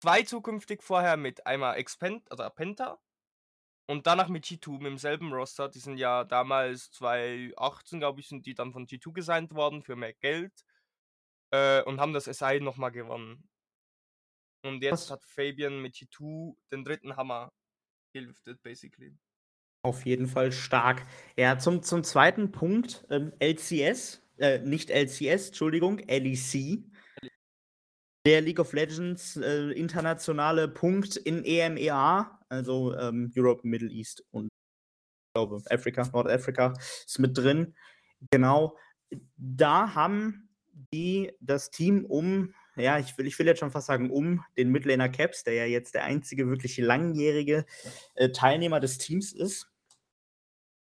zwei 0.00 0.22
zukünftig 0.22 0.82
vorher 0.82 1.16
mit 1.16 1.46
einmal 1.46 1.76
Expent 1.76 2.28
also 2.30 2.48
Penta 2.50 2.98
und 3.86 4.06
danach 4.06 4.28
mit 4.28 4.44
G2 4.44 4.78
mit 4.78 4.92
demselben 4.92 5.32
Roster. 5.32 5.68
Die 5.68 5.78
sind 5.78 5.96
ja 5.96 6.24
damals 6.24 6.90
2018, 6.92 8.00
glaube 8.00 8.20
ich, 8.20 8.28
sind 8.28 8.46
die 8.46 8.54
dann 8.54 8.72
von 8.72 8.86
G2 8.86 9.12
gesigned 9.12 9.54
worden 9.54 9.82
für 9.82 9.96
mehr 9.96 10.14
Geld 10.14 10.52
äh, 11.52 11.82
und 11.82 12.00
haben 12.00 12.12
das 12.12 12.24
SI 12.24 12.60
nochmal 12.60 12.92
gewonnen. 12.92 13.48
Und 14.64 14.82
jetzt 14.82 14.92
Was? 14.92 15.10
hat 15.10 15.24
Fabian 15.24 15.80
mit 15.80 15.94
G2 15.94 16.54
den 16.70 16.84
dritten 16.84 17.16
Hammer 17.16 17.52
geliftet, 18.14 18.62
basically. 18.62 19.16
Auf 19.84 20.06
jeden 20.06 20.28
Fall 20.28 20.52
stark. 20.52 21.04
Ja, 21.36 21.58
zum, 21.58 21.82
zum 21.82 22.04
zweiten 22.04 22.52
Punkt, 22.52 23.04
ähm, 23.10 23.32
LCS, 23.40 24.22
äh, 24.38 24.60
nicht 24.60 24.90
LCS, 24.90 25.48
Entschuldigung, 25.48 25.98
LEC. 25.98 26.84
Der 28.24 28.40
League 28.40 28.60
of 28.60 28.72
Legends 28.72 29.36
äh, 29.36 29.72
internationale 29.72 30.68
Punkt 30.68 31.16
in 31.16 31.44
EMEA, 31.44 32.38
also 32.52 32.94
ähm, 32.96 33.32
Europe, 33.36 33.66
Middle 33.66 33.90
East 33.90 34.24
und 34.30 34.44
ich 34.46 35.34
glaube 35.34 35.62
Afrika, 35.70 36.08
Nordafrika 36.12 36.74
ist 37.06 37.18
mit 37.18 37.36
drin. 37.36 37.74
Genau. 38.30 38.76
Da 39.36 39.94
haben 39.94 40.48
die 40.92 41.32
das 41.40 41.70
Team 41.70 42.04
um 42.04 42.54
ja, 42.76 42.98
ich 42.98 43.18
will, 43.18 43.26
ich 43.26 43.38
will 43.38 43.46
jetzt 43.46 43.60
schon 43.60 43.70
fast 43.70 43.86
sagen, 43.86 44.10
um 44.10 44.42
den 44.56 44.70
Midlaner 44.70 45.10
Caps, 45.10 45.44
der 45.44 45.52
ja 45.52 45.66
jetzt 45.66 45.94
der 45.94 46.04
einzige 46.04 46.48
wirklich 46.48 46.78
langjährige 46.78 47.66
äh, 48.14 48.30
Teilnehmer 48.30 48.80
des 48.80 48.96
Teams 48.96 49.32
ist, 49.32 49.70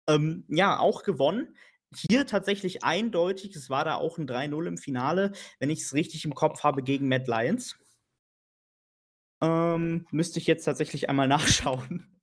ähm, 0.07 0.45
ja, 0.47 0.79
auch 0.79 1.03
gewonnen. 1.03 1.55
Hier 1.95 2.25
tatsächlich 2.27 2.83
eindeutig, 2.83 3.55
es 3.55 3.69
war 3.69 3.85
da 3.85 3.95
auch 3.95 4.17
ein 4.17 4.27
3-0 4.27 4.67
im 4.67 4.77
Finale, 4.77 5.31
wenn 5.59 5.69
ich 5.69 5.81
es 5.81 5.93
richtig 5.93 6.25
im 6.25 6.33
Kopf 6.33 6.63
habe, 6.63 6.83
gegen 6.83 7.07
Mad 7.07 7.25
Lions. 7.27 7.77
Ähm, 9.45 10.07
müsste 10.11 10.39
ich 10.39 10.47
jetzt 10.47 10.65
tatsächlich 10.65 11.09
einmal 11.09 11.27
nachschauen 11.29 12.15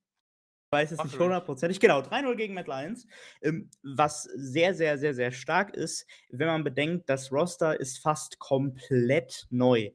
weiß 0.73 0.91
es 0.91 1.03
nicht 1.03 1.17
hundertprozentig. 1.17 1.79
Genau, 1.79 1.99
3-0 1.99 2.35
gegen 2.35 2.53
Mad 2.55 2.69
Lions. 2.69 3.07
Ähm, 3.41 3.69
was 3.83 4.23
sehr, 4.23 4.73
sehr, 4.73 4.97
sehr, 4.97 5.13
sehr 5.13 5.31
stark 5.31 5.73
ist, 5.75 6.05
wenn 6.29 6.47
man 6.47 6.63
bedenkt, 6.65 7.07
das 7.09 7.31
Roster 7.31 7.79
ist 7.79 7.99
fast 7.99 8.39
komplett 8.39 9.45
neu. 9.51 9.91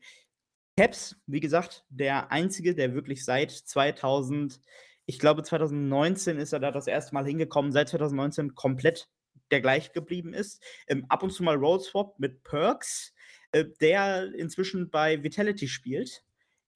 Caps, 0.79 1.17
wie 1.27 1.41
gesagt, 1.41 1.85
der 1.91 2.31
einzige, 2.31 2.75
der 2.75 2.95
wirklich 2.95 3.25
seit 3.25 3.51
2000, 3.51 4.61
ich 5.07 5.19
glaube 5.19 5.43
2019 5.43 6.39
ist 6.39 6.53
er 6.53 6.61
da 6.61 6.71
das 6.71 6.87
erste 6.87 7.13
Mal 7.13 7.27
hingekommen, 7.27 7.73
seit 7.73 7.89
2019 7.89 8.55
komplett 8.55 9.09
der 9.51 9.61
gleich 9.61 9.93
geblieben 9.93 10.33
ist. 10.33 10.63
Ähm, 10.87 11.07
ab 11.09 11.23
und 11.23 11.33
zu 11.33 11.43
mal 11.43 11.59
Swap 11.81 12.19
mit 12.21 12.45
Perks, 12.45 13.15
äh, 13.51 13.65
der 13.81 14.33
inzwischen 14.35 14.91
bei 14.91 15.23
Vitality 15.23 15.67
spielt 15.67 16.23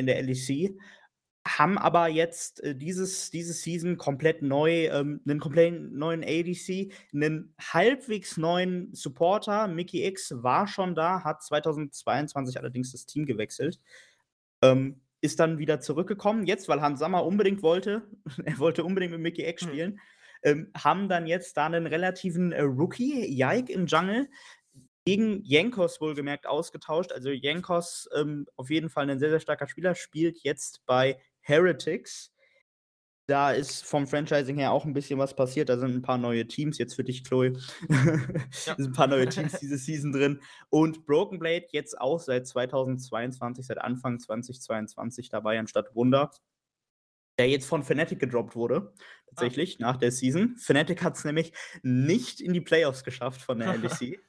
in 0.03 0.07
der 0.07 0.23
LEC 0.23 0.77
haben 1.47 1.77
aber 1.77 2.09
jetzt 2.09 2.63
äh, 2.63 2.75
dieses, 2.75 3.31
diese 3.31 3.53
Season 3.53 3.97
komplett 3.97 4.43
neu, 4.43 4.87
ähm, 4.87 5.21
einen 5.27 5.41
komplett 5.41 5.93
neuen 5.93 6.23
ADC, 6.23 6.93
einen 7.13 7.55
halbwegs 7.61 8.37
neuen 8.37 8.95
Supporter. 8.95 9.67
Mickey 9.67 10.05
X 10.07 10.33
war 10.37 10.69
schon 10.69 10.95
da, 10.95 11.25
hat 11.25 11.43
2022 11.43 12.59
allerdings 12.59 12.93
das 12.93 13.07
Team 13.07 13.27
gewechselt. 13.27 13.81
Ähm, 14.63 15.01
ist 15.21 15.41
dann 15.41 15.59
wieder 15.59 15.81
zurückgekommen, 15.81 16.47
jetzt, 16.47 16.69
weil 16.69 16.81
Hans 16.81 17.01
Sammer 17.01 17.25
unbedingt 17.25 17.63
wollte, 17.63 18.03
er 18.45 18.59
wollte 18.59 18.85
unbedingt 18.85 19.13
mit 19.13 19.21
Mickey 19.21 19.45
X 19.45 19.63
hm. 19.63 19.69
spielen, 19.69 19.91
mhm. 19.93 19.99
ähm, 20.45 20.71
haben 20.77 21.09
dann 21.09 21.27
jetzt 21.27 21.57
da 21.57 21.67
einen 21.67 21.87
relativen 21.87 22.53
äh, 22.53 22.63
Rookie, 22.63 23.27
Yike 23.27 23.73
im 23.73 23.87
Jungle, 23.87 24.29
gegen 25.05 25.43
Jankos 25.45 26.01
wohlgemerkt 26.01 26.47
ausgetauscht. 26.47 27.13
Also 27.13 27.31
Jankos 27.31 28.09
ähm, 28.15 28.47
auf 28.57 28.71
jeden 28.71 28.89
Fall 28.89 29.09
ein 29.11 29.19
sehr, 29.19 29.31
sehr 29.31 29.41
starker 29.41 29.69
Spieler, 29.69 29.95
spielt 29.95 30.39
jetzt 30.43 30.85
bei 30.87 31.19
Heretics. 31.41 32.33
Da 33.27 33.53
ist 33.53 33.85
vom 33.85 34.07
Franchising 34.07 34.59
her 34.59 34.73
auch 34.73 34.85
ein 34.85 34.93
bisschen 34.93 35.19
was 35.19 35.35
passiert. 35.35 35.69
Da 35.69 35.79
sind 35.79 35.95
ein 35.95 36.03
paar 36.03 36.19
neue 36.19 36.47
Teams, 36.47 36.79
jetzt 36.79 36.95
für 36.95 37.05
dich, 37.05 37.25
Chloe. 37.25 37.53
Ja. 38.67 38.77
sind 38.77 38.89
ein 38.89 38.93
paar 38.93 39.07
neue 39.07 39.29
Teams 39.29 39.53
diese 39.61 39.79
Season 39.79 40.13
drin. 40.13 40.41
Und 40.71 41.07
Broken 41.07 41.39
Blade 41.39 41.67
jetzt 41.71 42.01
auch 42.01 42.21
seit 42.21 42.47
2022, 42.47 43.67
seit 43.67 43.79
Anfang 43.79 44.19
2022 44.19 45.29
dabei, 45.29 45.59
anstatt 45.59 45.95
Wunder. 45.95 46.31
Der 47.39 47.49
jetzt 47.49 47.67
von 47.67 47.83
Fnatic 47.83 48.21
gedroppt 48.21 48.55
wurde, 48.55 48.93
tatsächlich, 49.27 49.79
ah. 49.81 49.87
nach 49.87 49.97
der 49.97 50.13
Season. 50.13 50.57
Fnatic 50.59 51.03
hat 51.03 51.17
es 51.17 51.25
nämlich 51.25 51.53
nicht 51.83 52.41
in 52.41 52.53
die 52.53 52.61
Playoffs 52.61 53.05
geschafft 53.05 53.41
von 53.41 53.59
der 53.59 53.77
LEC. 53.79 54.21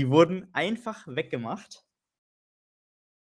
Die 0.00 0.08
wurden 0.08 0.48
einfach 0.54 1.06
weggemacht. 1.06 1.84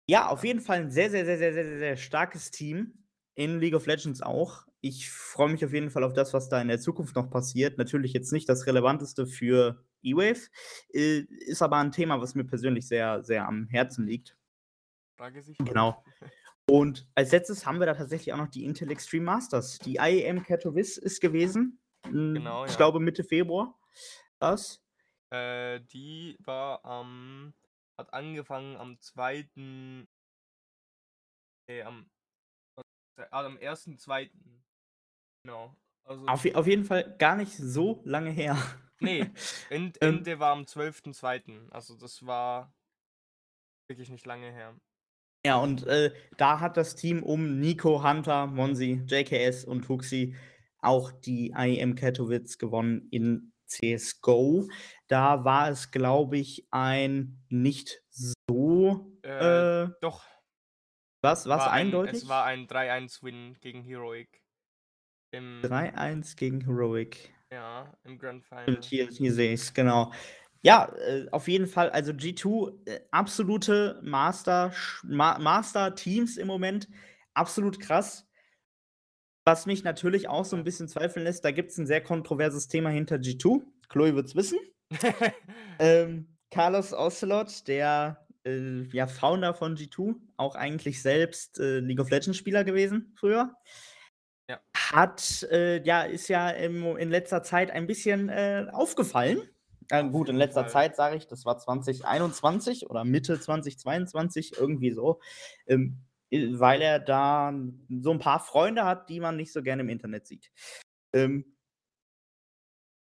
Ja, 0.08 0.30
auf 0.30 0.46
jeden 0.46 0.62
Fall 0.62 0.80
ein 0.80 0.90
sehr, 0.90 1.10
sehr, 1.12 1.26
sehr, 1.26 1.38
sehr, 1.38 1.54
sehr, 1.54 1.78
sehr 1.78 1.98
starkes 1.98 2.50
Team 2.50 3.06
in 3.36 3.60
League 3.60 3.76
of 3.76 3.86
Legends 3.88 4.22
auch. 4.22 4.66
Ich 4.80 5.12
freue 5.12 5.50
mich 5.50 5.64
auf 5.66 5.74
jeden 5.74 5.90
Fall 5.90 6.06
auf 6.06 6.14
das, 6.14 6.34
was 6.34 6.48
da 6.48 6.62
in 6.62 6.70
der 6.70 6.80
Zukunft 6.80 7.16
noch 7.16 7.30
passiert. 7.30 7.78
Natürlich 7.78 8.14
jetzt 8.14 8.32
nicht 8.32 8.48
das 8.48 8.66
Relevanteste 8.68 9.28
für 9.28 9.84
E-Wave, 10.02 10.48
äh, 10.94 11.20
ist 11.46 11.62
aber 11.62 11.78
ein 11.78 11.92
Thema, 11.92 12.22
was 12.22 12.36
mir 12.36 12.46
persönlich 12.46 12.88
sehr, 12.88 13.22
sehr 13.24 13.48
am 13.48 13.68
Herzen 13.68 14.08
liegt. 14.08 14.38
Frage 15.18 15.44
sich. 15.44 15.58
Genau. 15.58 16.04
Und 16.70 17.06
als 17.16 17.32
letztes 17.32 17.66
haben 17.66 17.80
wir 17.80 17.86
da 17.86 17.96
tatsächlich 17.96 18.34
auch 18.34 18.38
noch 18.38 18.48
die 18.48 18.64
Intel 18.64 18.90
Extreme 18.92 19.26
Masters. 19.26 19.78
Die 19.80 19.98
IEM 19.98 20.42
Katowice 20.42 20.98
ist 20.98 21.20
gewesen. 21.20 21.82
Hm, 22.06 22.36
genau, 22.36 22.64
Ich 22.64 22.72
ja. 22.72 22.78
glaube 22.78 23.02
Mitte 23.02 23.26
Februar. 23.26 23.78
Was? 24.40 24.82
Äh, 25.32 25.80
die 25.82 26.38
war 26.40 26.84
am, 26.86 27.54
hat 27.98 28.14
angefangen 28.14 28.78
am 28.78 29.00
2. 29.00 29.48
Okay, 31.68 31.84
am 31.84 32.06
Ah, 33.30 33.46
am 33.46 33.58
1.2. 33.58 34.30
Genau. 35.44 35.76
Also, 36.04 36.26
auf, 36.28 36.56
auf 36.56 36.68
jeden 36.68 36.86
Fall 36.86 37.16
gar 37.18 37.36
nicht 37.36 37.54
so 37.54 38.02
lange 38.06 38.32
her. 38.32 38.58
Nee, 39.00 39.30
End, 39.70 39.98
ähm. 40.02 40.18
Ende 40.18 40.40
war 40.40 40.54
am 40.54 40.64
12.2. 40.64 41.70
Also 41.70 41.96
das 41.96 42.26
war 42.26 42.74
wirklich 43.88 44.10
nicht 44.10 44.26
lange 44.26 44.52
her. 44.52 44.76
Ja, 45.46 45.58
und 45.58 45.86
äh, 45.88 46.14
da 46.38 46.60
hat 46.60 46.78
das 46.78 46.96
Team 46.96 47.24
um 47.24 47.60
Nico, 47.60 48.04
Hunter, 48.04 48.46
Monsi, 48.48 49.04
JKS 49.08 49.66
und 49.66 49.88
Huxi 49.90 50.36
auch 50.80 51.12
die 51.12 51.52
IEM 51.56 51.96
Katowice 51.96 52.58
gewonnen 52.58 53.08
in 53.12 53.51
CSGO. 53.72 54.68
Da 55.08 55.44
war 55.46 55.70
es, 55.70 55.92
glaube 55.92 56.38
ich, 56.38 56.68
ein 56.72 57.44
nicht 57.50 58.02
so. 58.10 59.18
Äh, 59.24 59.84
äh, 59.84 59.90
doch, 60.02 60.24
was? 61.22 61.48
Was 61.48 61.68
eindeutig? 61.68 62.14
Ein, 62.14 62.18
es 62.18 62.28
war 62.28 62.46
ein 62.46 62.68
3-1-Win 62.68 63.58
gegen 63.62 63.84
Heroic. 63.84 64.42
3-1 65.34 66.36
gegen 66.36 66.62
Heroic. 66.62 67.34
Ja, 67.52 67.94
im 68.04 68.18
Grand 68.18 68.44
Final. 68.44 68.80
hier, 68.82 69.08
hier 69.08 69.34
sehe 69.34 69.54
ich 69.54 69.62
es, 69.62 69.74
genau. 69.74 70.12
Ja, 70.64 70.92
äh, 71.08 71.28
auf 71.32 71.48
jeden 71.48 71.68
Fall. 71.68 71.90
Also 71.90 72.12
G2, 72.12 72.88
äh, 72.88 73.00
absolute 73.12 74.00
Master, 74.04 74.74
Ma 75.04 75.38
Master 75.40 75.96
Teams 75.96 76.38
im 76.38 76.48
Moment. 76.48 76.88
Absolut 77.34 77.80
krass. 77.80 78.28
Was 79.46 79.66
mich 79.66 79.84
natürlich 79.84 80.28
auch 80.28 80.46
so 80.46 80.56
ein 80.56 80.64
bisschen 80.64 80.88
zweifeln 80.88 81.24
lässt, 81.26 81.44
da 81.44 81.52
gibt 81.52 81.72
es 81.72 81.78
ein 81.78 81.88
sehr 81.88 82.02
kontroverses 82.02 82.68
Thema 82.68 82.90
hinter 82.90 83.16
G2. 83.16 83.62
Chloe 83.90 84.16
wird 84.16 84.28
es 84.28 84.36
wissen. 84.36 84.60
ähm, 85.80 86.28
Carlos 86.52 86.94
Ocelot, 86.94 87.68
der 87.68 88.28
äh, 88.46 88.84
ja, 88.92 89.08
Founder 89.08 89.54
von 89.54 89.76
G2, 89.76 90.16
auch 90.38 90.56
eigentlich 90.56 91.02
selbst 91.02 91.60
äh, 91.60 91.80
League 91.80 92.00
of 92.00 92.10
Legends 92.10 92.38
Spieler 92.38 92.64
gewesen 92.64 93.14
früher. 93.16 93.56
Ja. 94.50 94.60
Hat, 94.76 95.48
äh, 95.52 95.82
ja, 95.84 96.04
ist 96.04 96.28
ja 96.28 96.50
im, 96.50 96.98
in 96.98 97.10
letzter 97.10 97.42
Zeit 97.42 97.72
ein 97.72 97.88
bisschen 97.88 98.30
äh, 98.30 98.68
aufgefallen. 98.72 99.42
Ja, 99.90 100.02
gut, 100.04 100.30
in 100.30 100.38
letzter. 100.38 100.68
Zeit 100.68 100.96
sage 100.96 101.18
ich, 101.18 101.28
das 101.28 101.46
war 101.46 101.58
2021 101.58 102.90
oder 102.90 103.04
Mitte 103.04 103.40
2022, 103.40 104.54
irgendwie 104.58 104.92
so. 104.92 105.20
Ähm, 105.68 105.98
weil 106.32 106.82
er 106.82 107.00
da 107.00 107.54
so 107.90 108.12
ein 108.12 108.20
paar 108.20 108.40
Freunde 108.40 108.86
hat, 108.86 109.10
die 109.10 109.20
man 109.20 109.36
nicht 109.36 109.52
so 109.52 109.62
gerne 109.62 109.82
im 109.82 109.90
Internet 109.90 110.28
sieht. 110.28 110.52
Ähm, 111.14 111.58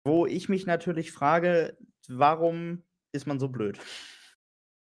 wo 0.06 0.26
ich 0.26 0.50
mich 0.50 0.66
natürlich 0.66 1.12
frage, 1.12 1.78
warum 2.08 2.84
ist 3.12 3.28
man 3.28 3.40
so 3.40 3.50
blöd? 3.50 3.80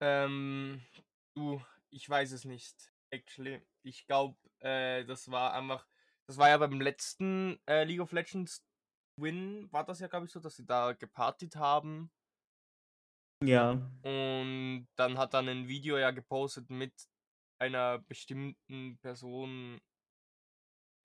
Ähm, 0.02 0.82
du, 1.36 1.62
ich 1.90 2.10
weiß 2.10 2.32
es 2.32 2.46
nicht, 2.46 2.92
actually. 3.12 3.62
Ich 3.84 4.08
glaube, 4.08 4.38
äh, 4.60 5.06
das 5.06 5.30
war 5.30 5.54
einfach, 5.54 5.88
das 6.28 6.38
war 6.38 6.50
ja 6.50 6.58
beim 6.58 6.82
letzten 6.82 7.60
äh, 7.68 7.84
League 7.84 8.02
of 8.02 8.12
Legends 8.12 8.66
Win, 9.18 9.72
war 9.72 9.86
das 9.86 10.00
ja, 10.00 10.08
glaube 10.08 10.26
ich, 10.26 10.32
so, 10.32 10.40
dass 10.40 10.56
sie 10.56 10.66
da 10.66 10.94
gepartet 10.94 11.56
haben. 11.56 12.12
Ja. 13.44 13.72
Und 14.04 14.88
dann 14.96 15.18
hat 15.18 15.34
dann 15.34 15.50
ein 15.50 15.68
Video 15.68 15.98
ja 15.98 16.12
gepostet 16.12 16.70
mit 16.70 16.94
einer 17.62 18.00
bestimmten 18.00 18.98
Person, 19.00 19.80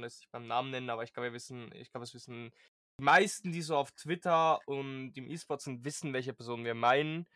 lässt 0.00 0.18
sich 0.18 0.30
beim 0.30 0.46
Namen 0.46 0.70
nennen, 0.70 0.90
aber 0.90 1.04
ich 1.04 1.12
glaube, 1.12 1.28
wir 1.28 1.34
wissen, 1.34 1.72
ich 1.74 1.90
glaube, 1.90 2.04
es 2.04 2.14
wissen 2.14 2.52
die 2.98 3.04
meisten, 3.04 3.52
die 3.52 3.62
so 3.62 3.76
auf 3.76 3.92
Twitter 3.92 4.58
und 4.66 5.12
im 5.16 5.28
E-Sport 5.30 5.60
sind, 5.60 5.84
wissen, 5.84 6.12
welche 6.12 6.32
Person 6.32 6.64
wir 6.64 6.74
meinen. 6.74 7.26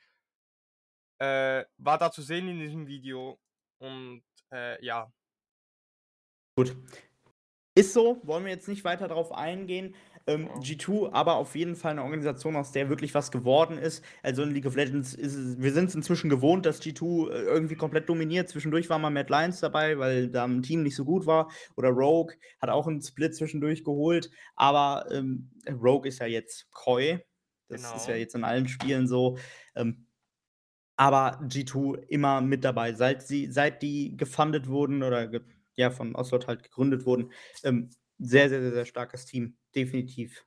Äh, 1.20 1.64
war 1.76 1.98
da 1.98 2.10
zu 2.10 2.22
sehen 2.22 2.48
in 2.48 2.60
diesem 2.60 2.86
Video. 2.86 3.38
Und 3.78 4.24
äh, 4.52 4.82
ja, 4.84 5.12
Gut. 6.60 6.76
Ist 7.74 7.94
so, 7.94 8.20
wollen 8.24 8.44
wir 8.44 8.52
jetzt 8.52 8.68
nicht 8.68 8.84
weiter 8.84 9.08
darauf 9.08 9.32
eingehen. 9.32 9.94
Ähm, 10.26 10.48
ja. 10.48 10.60
G2 10.60 11.12
aber 11.12 11.36
auf 11.36 11.54
jeden 11.54 11.76
Fall 11.76 11.92
eine 11.92 12.02
Organisation, 12.02 12.56
aus 12.56 12.72
der 12.72 12.88
wirklich 12.88 13.14
was 13.14 13.30
geworden 13.30 13.78
ist. 13.78 14.04
Also 14.22 14.42
in 14.42 14.52
League 14.52 14.66
of 14.66 14.76
Legends 14.76 15.14
ist 15.14 15.34
es, 15.34 15.58
wir 15.58 15.72
sind 15.72 15.88
es 15.88 15.94
inzwischen 15.94 16.30
gewohnt, 16.30 16.66
dass 16.66 16.82
G2 16.82 17.30
äh, 17.30 17.42
irgendwie 17.42 17.76
komplett 17.76 18.08
dominiert. 18.08 18.48
Zwischendurch 18.48 18.88
war 18.90 18.98
mal 18.98 19.10
Mad 19.10 19.32
Lions 19.32 19.60
dabei, 19.60 19.98
weil 19.98 20.28
da 20.28 20.44
ein 20.44 20.62
Team 20.62 20.82
nicht 20.82 20.96
so 20.96 21.04
gut 21.04 21.26
war. 21.26 21.50
Oder 21.76 21.88
Rogue 21.90 22.34
hat 22.60 22.70
auch 22.70 22.86
einen 22.86 23.02
Split 23.02 23.34
zwischendurch 23.34 23.84
geholt. 23.84 24.30
Aber 24.56 25.06
ähm, 25.10 25.50
Rogue 25.68 26.08
ist 26.08 26.20
ja 26.20 26.26
jetzt 26.26 26.70
Koi. 26.70 27.18
Das 27.68 27.82
genau. 27.82 27.96
ist 27.96 28.08
ja 28.08 28.16
jetzt 28.16 28.34
in 28.34 28.44
allen 28.44 28.68
Spielen 28.68 29.06
so. 29.06 29.38
Ähm, 29.74 30.06
aber 30.96 31.40
G2 31.44 32.02
immer 32.08 32.42
mit 32.42 32.62
dabei. 32.62 32.92
Seit, 32.92 33.22
sie, 33.22 33.50
seit 33.50 33.80
die 33.80 34.16
gefundet 34.18 34.68
wurden 34.68 35.02
oder 35.02 35.28
ge 35.28 35.40
ja, 35.76 35.90
von 35.90 36.14
Oslot 36.14 36.46
halt 36.46 36.62
gegründet 36.62 37.06
wurden, 37.06 37.32
ähm, 37.64 37.88
sehr, 38.20 38.48
sehr, 38.48 38.60
sehr, 38.60 38.72
sehr 38.72 38.84
starkes 38.84 39.24
Team. 39.26 39.56
Definitiv. 39.74 40.44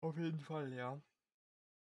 Auf 0.00 0.16
jeden 0.16 0.40
Fall, 0.40 0.72
ja. 0.72 1.00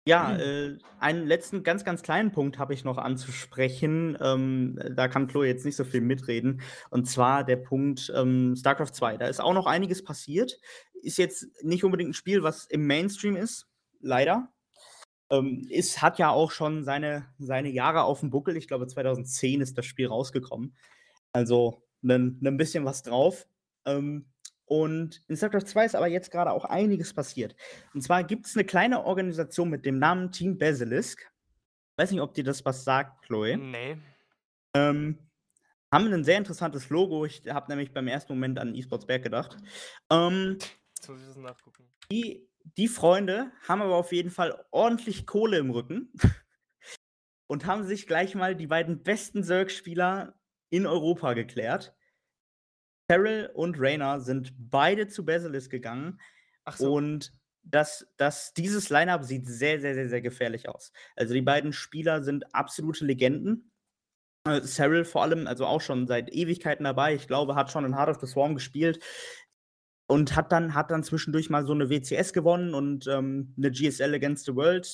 Ja, 0.09 0.39
äh, 0.39 0.79
einen 1.01 1.27
letzten 1.27 1.63
ganz, 1.63 1.85
ganz 1.85 2.03
kleinen 2.03 2.33
Punkt 2.33 2.59
habe 2.59 2.73
ich 2.73 2.83
noch 2.83 2.97
anzusprechen. 2.97 4.17
Ähm, 4.23 4.79
da 4.97 5.07
kann 5.07 5.27
Chloe 5.27 5.47
jetzt 5.47 5.67
nicht 5.67 5.77
so 5.77 5.85
viel 5.85 6.01
mitreden. 6.01 6.63
Und 6.89 7.05
zwar 7.11 7.45
der 7.45 7.57
Punkt 7.57 8.11
ähm, 8.17 8.57
StarCraft 8.57 8.95
2. 8.95 9.19
Da 9.19 9.27
ist 9.27 9.39
auch 9.39 9.53
noch 9.53 9.67
einiges 9.67 10.03
passiert. 10.03 10.59
Ist 11.03 11.19
jetzt 11.19 11.47
nicht 11.63 11.85
unbedingt 11.85 12.11
ein 12.11 12.15
Spiel, 12.15 12.43
was 12.43 12.65
im 12.65 12.87
Mainstream 12.87 13.37
ist, 13.37 13.67
leider. 14.01 14.51
Ähm, 15.29 15.67
ist, 15.69 16.01
hat 16.01 16.19
ja 16.19 16.31
auch 16.31 16.53
schon 16.53 16.85
seine, 16.85 17.27
seine 17.39 17.69
Jahre 17.69 18.05
auf 18.05 18.21
dem 18.21 18.31
Buckel. 18.31 18.57
Ich 18.57 18.67
glaube, 18.67 18.87
2010 18.87 19.61
ist 19.61 19.77
das 19.77 19.85
Spiel 19.85 20.07
rausgekommen. 20.07 20.75
Also 21.33 21.83
ein, 22.03 22.41
ein 22.43 22.57
bisschen 22.57 22.87
was 22.87 23.03
drauf. 23.03 23.47
Ähm, 23.85 24.25
und 24.69 25.23
in 25.29 25.37
StarCraft 25.37 25.67
2 25.67 25.85
ist 25.87 25.97
aber 25.97 26.07
jetzt 26.07 26.31
gerade 26.31 26.53
auch 26.53 26.65
einiges 26.65 27.15
passiert. 27.15 27.57
Und 27.95 28.03
zwar 28.03 28.25
gibt 28.25 28.47
es 28.47 28.57
eine 28.57 28.65
kleine 28.65 29.05
Organisation 29.05 29.71
mit 29.71 29.85
dem 29.85 29.99
Namen 29.99 30.33
Team 30.33 30.59
Basilisk. 30.59 31.31
Weiß 31.97 32.11
nicht, 32.11 32.21
ob 32.21 32.35
dir 32.35 32.45
das 32.45 32.65
was 32.65 32.85
sagt, 32.85 33.25
Chloe. 33.25 33.57
Nee. 33.57 33.97
Ähm, 34.75 35.19
haben 35.91 36.13
ein 36.13 36.25
sehr 36.25 36.39
interessantes 36.39 36.91
Logo. 36.91 37.25
Ich 37.25 37.43
habe 37.49 37.71
nämlich 37.71 37.93
beim 37.93 38.09
ersten 38.09 38.35
Moment 38.35 38.59
an 38.59 38.75
eSports 38.75 39.07
Berg 39.07 39.23
gedacht. 39.23 39.57
Ähm, 40.11 40.59
so 41.01 41.15
nachgucken. 41.41 41.91
Die 42.11 42.49
die 42.77 42.89
Freunde 42.89 43.53
haben 43.67 43.83
aber 43.83 43.95
auf 43.95 44.13
jeden 44.13 44.31
Fall 44.31 44.65
ordentlich 44.71 45.27
Kohle 45.27 45.59
im 45.59 45.71
Rücken 45.71 46.13
und 47.47 47.67
haben 47.67 47.85
sich 47.85 48.07
gleich 48.07 48.35
mal 48.35 48.55
die 48.55 48.67
beiden 48.67 49.03
besten 49.03 49.43
Zerg-Spieler 49.43 50.35
in 50.71 50.87
Europa 50.87 51.33
geklärt. 51.35 51.95
Terrell 53.09 53.51
und 53.55 53.77
Rainer 53.79 54.21
sind 54.21 54.53
beide 54.59 55.09
zu 55.09 55.25
Basilisk 55.25 55.71
gegangen. 55.71 56.21
Ach 56.65 56.77
so. 56.77 56.93
Und 56.93 57.33
das, 57.63 58.07
das, 58.17 58.53
dieses 58.55 58.91
Lineup 58.91 59.25
sieht 59.25 59.47
sehr, 59.47 59.81
sehr, 59.81 59.95
sehr, 59.95 60.09
sehr 60.09 60.21
gefährlich 60.21 60.69
aus. 60.69 60.93
Also 61.17 61.35
die 61.35 61.43
beiden 61.43 61.73
Spieler 61.73 62.23
sind 62.23 62.55
absolute 62.55 63.05
Legenden. 63.05 63.71
Äh, 64.47 64.61
Cyril 64.63 65.05
vor 65.05 65.23
allem, 65.23 65.47
also 65.47 65.67
auch 65.67 65.81
schon 65.81 66.07
seit 66.07 66.33
Ewigkeiten 66.33 66.85
dabei. 66.85 67.15
Ich 67.15 67.27
glaube, 67.27 67.55
hat 67.55 67.71
schon 67.71 67.85
in 67.85 67.97
Heart 67.97 68.11
of 68.11 68.21
the 68.21 68.27
Swarm 68.27 68.55
gespielt 68.55 69.03
und 70.07 70.37
hat 70.37 70.53
dann, 70.53 70.75
hat 70.75 70.91
dann 70.91 71.05
zwischendurch 71.05 71.51
mal 71.51 71.67
so 71.67 71.73
eine 71.73 71.91
WCS 71.91 72.33
gewonnen 72.33 72.75
und 72.75 73.07
ähm, 73.07 73.55
eine 73.57 73.71
GSL 73.71 74.15
Against 74.15 74.47
the 74.47 74.55
World. 74.55 74.87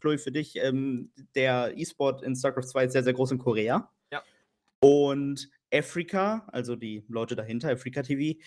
Chloe, 0.00 0.18
für 0.18 0.32
dich, 0.32 0.56
ähm, 0.56 1.12
der 1.34 1.76
E-Sport 1.76 2.22
in 2.22 2.36
StarCraft 2.36 2.68
2 2.68 2.84
ist 2.84 2.92
sehr, 2.92 3.04
sehr 3.04 3.14
groß 3.14 3.32
in 3.32 3.38
Korea. 3.38 3.90
Ja. 4.12 4.22
Und 4.80 5.50
Africa, 5.72 6.46
also 6.52 6.76
die 6.76 7.04
Leute 7.08 7.36
dahinter, 7.36 7.70
Africa 7.70 8.02
TV, 8.02 8.38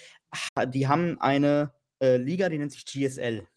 die 0.67 0.87
haben 0.87 1.19
eine 1.21 1.73
äh, 2.01 2.17
Liga, 2.17 2.49
die 2.49 2.57
nennt 2.57 2.71
sich 2.71 2.85
GSL. 2.85 3.47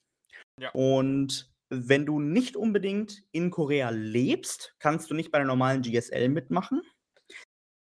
Ja. 0.61 0.71
Und 0.71 1.53
wenn 1.71 2.07
du 2.07 2.21
nicht 2.21 2.57
unbedingt 2.57 3.23
in 3.33 3.51
Korea 3.51 3.91
lebst, 3.91 4.77
kannst 4.79 5.11
du 5.11 5.15
nicht 5.15 5.33
bei 5.33 5.39
der 5.39 5.47
normalen 5.47 5.83
GSL 5.83 6.29
mitmachen. 6.29 6.83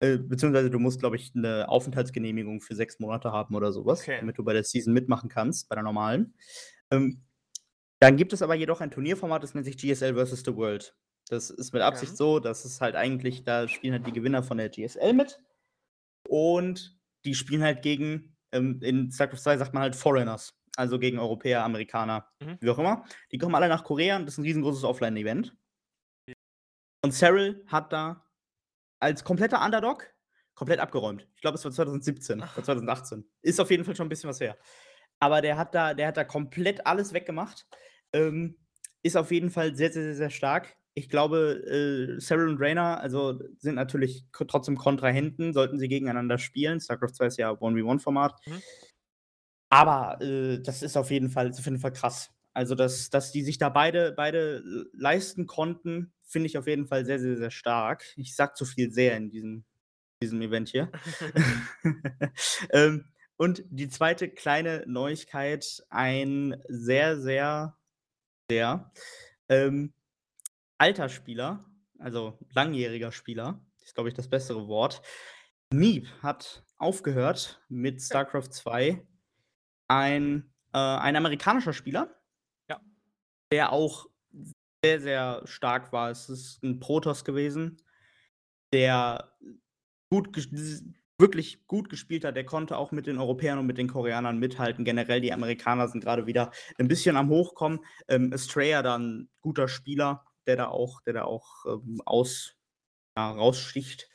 Äh, 0.02 0.18
beziehungsweise 0.18 0.70
du 0.70 0.80
musst, 0.80 1.00
glaube 1.00 1.18
ich, 1.18 1.32
eine 1.36 1.68
Aufenthaltsgenehmigung 1.68 2.62
für 2.62 2.76
sechs 2.76 3.00
Monate 3.00 3.32
haben 3.32 3.56
oder 3.56 3.74
sowas, 3.74 4.02
okay. 4.02 4.18
damit 4.20 4.38
du 4.38 4.44
bei 4.44 4.54
der 4.54 4.64
Season 4.64 4.94
mitmachen 4.94 5.30
kannst, 5.30 5.68
bei 5.68 5.76
der 5.76 5.84
normalen. 5.84 6.34
Ähm, 6.92 7.24
dann 8.00 8.16
gibt 8.16 8.32
es 8.32 8.42
aber 8.42 8.56
jedoch 8.56 8.80
ein 8.80 8.92
Turnierformat, 8.92 9.44
das 9.44 9.54
nennt 9.54 9.66
sich 9.66 9.78
GSL 9.78 10.16
vs. 10.16 10.44
The 10.46 10.56
World. 10.56 10.96
Das 11.30 11.50
ist 11.50 11.74
mit 11.74 11.82
Absicht 11.82 12.14
ja. 12.14 12.16
so, 12.16 12.40
dass 12.40 12.64
es 12.66 12.80
halt 12.80 12.96
eigentlich, 12.96 13.44
da 13.44 13.68
spielen 13.68 13.94
halt 13.94 14.08
die 14.08 14.14
Gewinner 14.14 14.42
von 14.42 14.58
der 14.58 14.70
GSL 14.70 15.14
mit. 15.14 15.40
Und 16.30 16.96
die 17.26 17.34
spielen 17.34 17.64
halt 17.64 17.82
gegen, 17.82 18.38
ähm, 18.52 18.80
in 18.84 19.12
StarCraft 19.12 19.42
2 19.42 19.58
sagt 19.58 19.74
man 19.74 19.82
halt 19.82 19.96
Foreigners, 19.96 20.54
also 20.76 21.00
gegen 21.00 21.18
Europäer, 21.18 21.64
Amerikaner, 21.64 22.30
mhm. 22.40 22.58
wie 22.62 22.70
auch 22.70 22.78
immer. 22.78 23.04
Die 23.32 23.40
kommen 23.40 23.56
alle 23.56 23.68
nach 23.68 23.84
Korea 23.84 24.16
und 24.16 24.26
das 24.26 24.36
ist 24.36 24.38
ein 24.38 24.44
riesengroßes 24.44 24.84
Offline-Event. 24.84 25.56
Und 27.02 27.14
Cyril 27.14 27.66
hat 27.68 27.92
da 27.92 28.26
als 29.00 29.24
kompletter 29.24 29.64
Underdog 29.66 30.06
komplett 30.54 30.80
abgeräumt. 30.80 31.28
Ich 31.36 31.42
glaube, 31.42 31.56
es 31.56 31.66
war 31.66 31.72
2017 31.72 32.42
oder 32.42 32.64
2018. 32.64 33.26
Ist 33.42 33.60
auf 33.60 33.72
jeden 33.72 33.84
Fall 33.84 33.96
schon 33.96 34.06
ein 34.06 34.10
bisschen 34.10 34.30
was 34.30 34.40
her. 34.40 34.56
Aber 35.20 35.42
der 35.42 35.58
hat 35.58 35.74
da, 35.74 35.96
der 35.96 36.08
hat 36.08 36.18
da 36.18 36.26
komplett 36.26 36.86
alles 36.86 37.14
weggemacht. 37.14 37.66
Ähm, 38.14 38.58
ist 39.02 39.18
auf 39.18 39.32
jeden 39.32 39.50
Fall 39.50 39.76
sehr, 39.76 39.92
sehr, 39.92 40.04
sehr, 40.04 40.16
sehr 40.16 40.30
stark. 40.30 40.76
Ich 41.00 41.08
glaube, 41.08 41.64
äh, 41.66 42.20
Cyril 42.20 42.50
und 42.50 42.60
Rainer 42.60 43.00
also 43.00 43.40
sind 43.58 43.76
natürlich 43.76 44.26
trotzdem 44.32 44.76
Kontrahenten, 44.76 45.54
sollten 45.54 45.80
sie 45.80 45.88
gegeneinander 45.88 46.38
spielen. 46.38 46.82
StarCraft 46.82 47.14
2 47.14 47.26
ist 47.28 47.38
ja 47.38 47.52
1v1-Format. 47.52 48.36
Mhm. 48.46 48.62
Aber 49.70 50.22
äh, 50.22 50.60
das 50.62 50.84
ist 50.84 50.98
auf 50.98 51.10
jeden 51.10 51.30
Fall, 51.30 51.52
auf 51.52 51.64
jeden 51.64 51.80
Fall 51.80 51.94
krass. 51.94 52.32
Also, 52.54 52.76
dass, 52.76 53.10
dass 53.10 53.32
die 53.32 53.44
sich 53.44 53.58
da 53.58 53.70
beide, 53.70 54.12
beide 54.12 54.62
leisten 54.92 55.48
konnten, 55.48 56.12
finde 56.24 56.48
ich 56.48 56.58
auf 56.58 56.68
jeden 56.68 56.88
Fall 56.88 57.06
sehr, 57.06 57.20
sehr, 57.20 57.38
sehr 57.38 57.52
stark. 57.52 58.04
Ich 58.18 58.36
sag 58.36 58.58
zu 58.58 58.66
viel 58.66 58.92
sehr 58.92 59.16
in 59.16 59.30
diesem, 59.30 59.64
diesem 60.22 60.42
Event 60.42 60.68
hier. 60.68 60.92
ähm, 62.72 63.06
und 63.38 63.64
die 63.70 63.88
zweite 63.88 64.28
kleine 64.28 64.84
Neuigkeit, 64.86 65.82
ein 65.90 66.62
sehr, 66.68 67.22
sehr, 67.22 67.78
sehr 68.52 68.92
ähm, 69.48 69.94
alter 70.80 71.10
Spieler, 71.10 71.66
also 72.00 72.40
langjähriger 72.54 73.12
Spieler, 73.12 73.62
ist, 73.84 73.94
glaube 73.94 74.10
ich, 74.10 74.16
das 74.16 74.30
bessere 74.30 74.68
Wort. 74.68 75.02
Meep 75.72 76.08
hat 76.24 76.64
aufgehört 76.78 77.62
mit 77.70 78.02
StarCraft 78.02 78.50
2. 78.50 79.06
Ein, 79.88 80.52
äh, 80.74 80.78
ein 80.78 81.16
amerikanischer 81.16 81.74
Spieler, 81.74 82.16
ja. 82.70 82.82
der 83.52 83.72
auch 83.72 84.08
sehr, 84.84 85.02
sehr 85.02 85.42
stark 85.46 85.92
war. 85.92 86.10
Es 86.10 86.30
ist 86.30 86.64
ein 86.64 86.80
Protoss 86.80 87.26
gewesen, 87.26 87.82
der 88.74 89.36
gut 90.10 90.30
wirklich 91.20 91.68
gut 91.68 91.90
gespielt 91.90 92.24
hat. 92.24 92.36
Der 92.36 92.46
konnte 92.46 92.78
auch 92.78 92.92
mit 92.92 93.06
den 93.06 93.18
Europäern 93.18 93.60
und 93.60 93.66
mit 93.66 93.78
den 93.78 93.90
Koreanern 93.90 94.40
mithalten. 94.40 94.86
Generell, 94.86 95.20
die 95.20 95.34
Amerikaner 95.34 95.88
sind 95.90 96.02
gerade 96.04 96.26
wieder 96.26 96.52
ein 96.78 96.88
bisschen 96.88 97.18
am 97.18 97.30
Hochkommen. 97.30 97.80
Ähm, 98.08 98.32
Estrella 98.32 98.82
dann 98.82 99.22
ein 99.24 99.30
guter 99.42 99.68
Spieler, 99.68 100.24
der 100.50 100.58
da 100.58 100.68
auch, 100.68 101.02
der 101.02 101.14
da 101.14 101.24
auch 101.24 101.66
ähm, 101.66 102.02
aus, 102.06 102.56
ja, 103.16 103.32
raussticht 103.32 104.10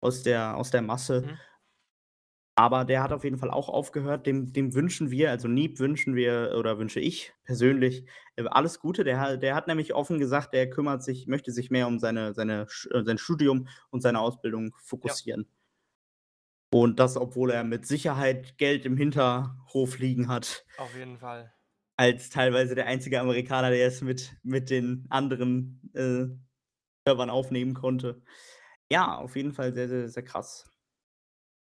aus 0.00 0.22
der, 0.22 0.56
aus 0.56 0.70
der 0.70 0.82
Masse. 0.82 1.22
Mhm. 1.22 1.38
Aber 2.58 2.86
der 2.86 3.02
hat 3.02 3.12
auf 3.12 3.22
jeden 3.22 3.36
Fall 3.36 3.50
auch 3.50 3.68
aufgehört. 3.68 4.26
Dem, 4.26 4.50
dem 4.54 4.72
wünschen 4.72 5.10
wir, 5.10 5.30
also 5.30 5.46
Nieb 5.46 5.78
wünschen 5.78 6.14
wir 6.14 6.54
oder 6.58 6.78
wünsche 6.78 7.00
ich 7.00 7.34
persönlich 7.44 8.06
äh, 8.36 8.44
alles 8.46 8.80
Gute. 8.80 9.04
Der, 9.04 9.36
der 9.36 9.54
hat 9.54 9.66
nämlich 9.66 9.92
offen 9.92 10.18
gesagt, 10.18 10.54
der 10.54 10.70
kümmert 10.70 11.02
sich, 11.02 11.26
möchte 11.26 11.52
sich 11.52 11.70
mehr 11.70 11.86
um 11.86 11.98
seine, 11.98 12.32
seine, 12.32 12.66
äh, 12.90 13.02
sein 13.04 13.18
Studium 13.18 13.68
und 13.90 14.00
seine 14.00 14.20
Ausbildung 14.20 14.74
fokussieren. 14.82 15.46
Ja. 15.46 16.80
Und 16.80 16.98
das, 16.98 17.16
obwohl 17.18 17.50
er 17.50 17.62
mit 17.62 17.86
Sicherheit 17.86 18.56
Geld 18.56 18.86
im 18.86 18.96
Hinterhof 18.96 19.98
liegen 19.98 20.28
hat. 20.28 20.64
Auf 20.78 20.96
jeden 20.96 21.18
Fall. 21.18 21.52
Als 21.96 22.28
teilweise 22.28 22.74
der 22.74 22.86
einzige 22.86 23.20
Amerikaner, 23.20 23.70
der 23.70 23.86
es 23.86 24.02
mit, 24.02 24.36
mit 24.42 24.68
den 24.70 25.06
anderen 25.08 25.80
äh, 25.94 26.26
Servern 27.06 27.30
aufnehmen 27.30 27.74
konnte. 27.74 28.22
Ja, 28.90 29.16
auf 29.16 29.36
jeden 29.36 29.52
Fall 29.52 29.72
sehr, 29.72 29.88
sehr, 29.88 30.08
sehr 30.08 30.22
krass. 30.22 30.70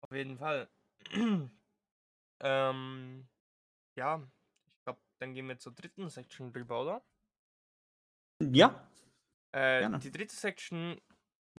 Auf 0.00 0.12
jeden 0.12 0.38
Fall. 0.38 0.68
ähm, 2.40 3.28
ja, 3.96 4.28
ich 4.66 4.84
glaube, 4.84 5.00
dann 5.18 5.34
gehen 5.34 5.48
wir 5.48 5.58
zur 5.58 5.72
dritten 5.72 6.08
Section 6.08 6.50
rüber, 6.50 6.82
oder? 6.82 7.04
Ja. 8.42 8.88
Äh, 9.52 9.98
die 9.98 10.10
dritte 10.10 10.34
Section 10.34 11.00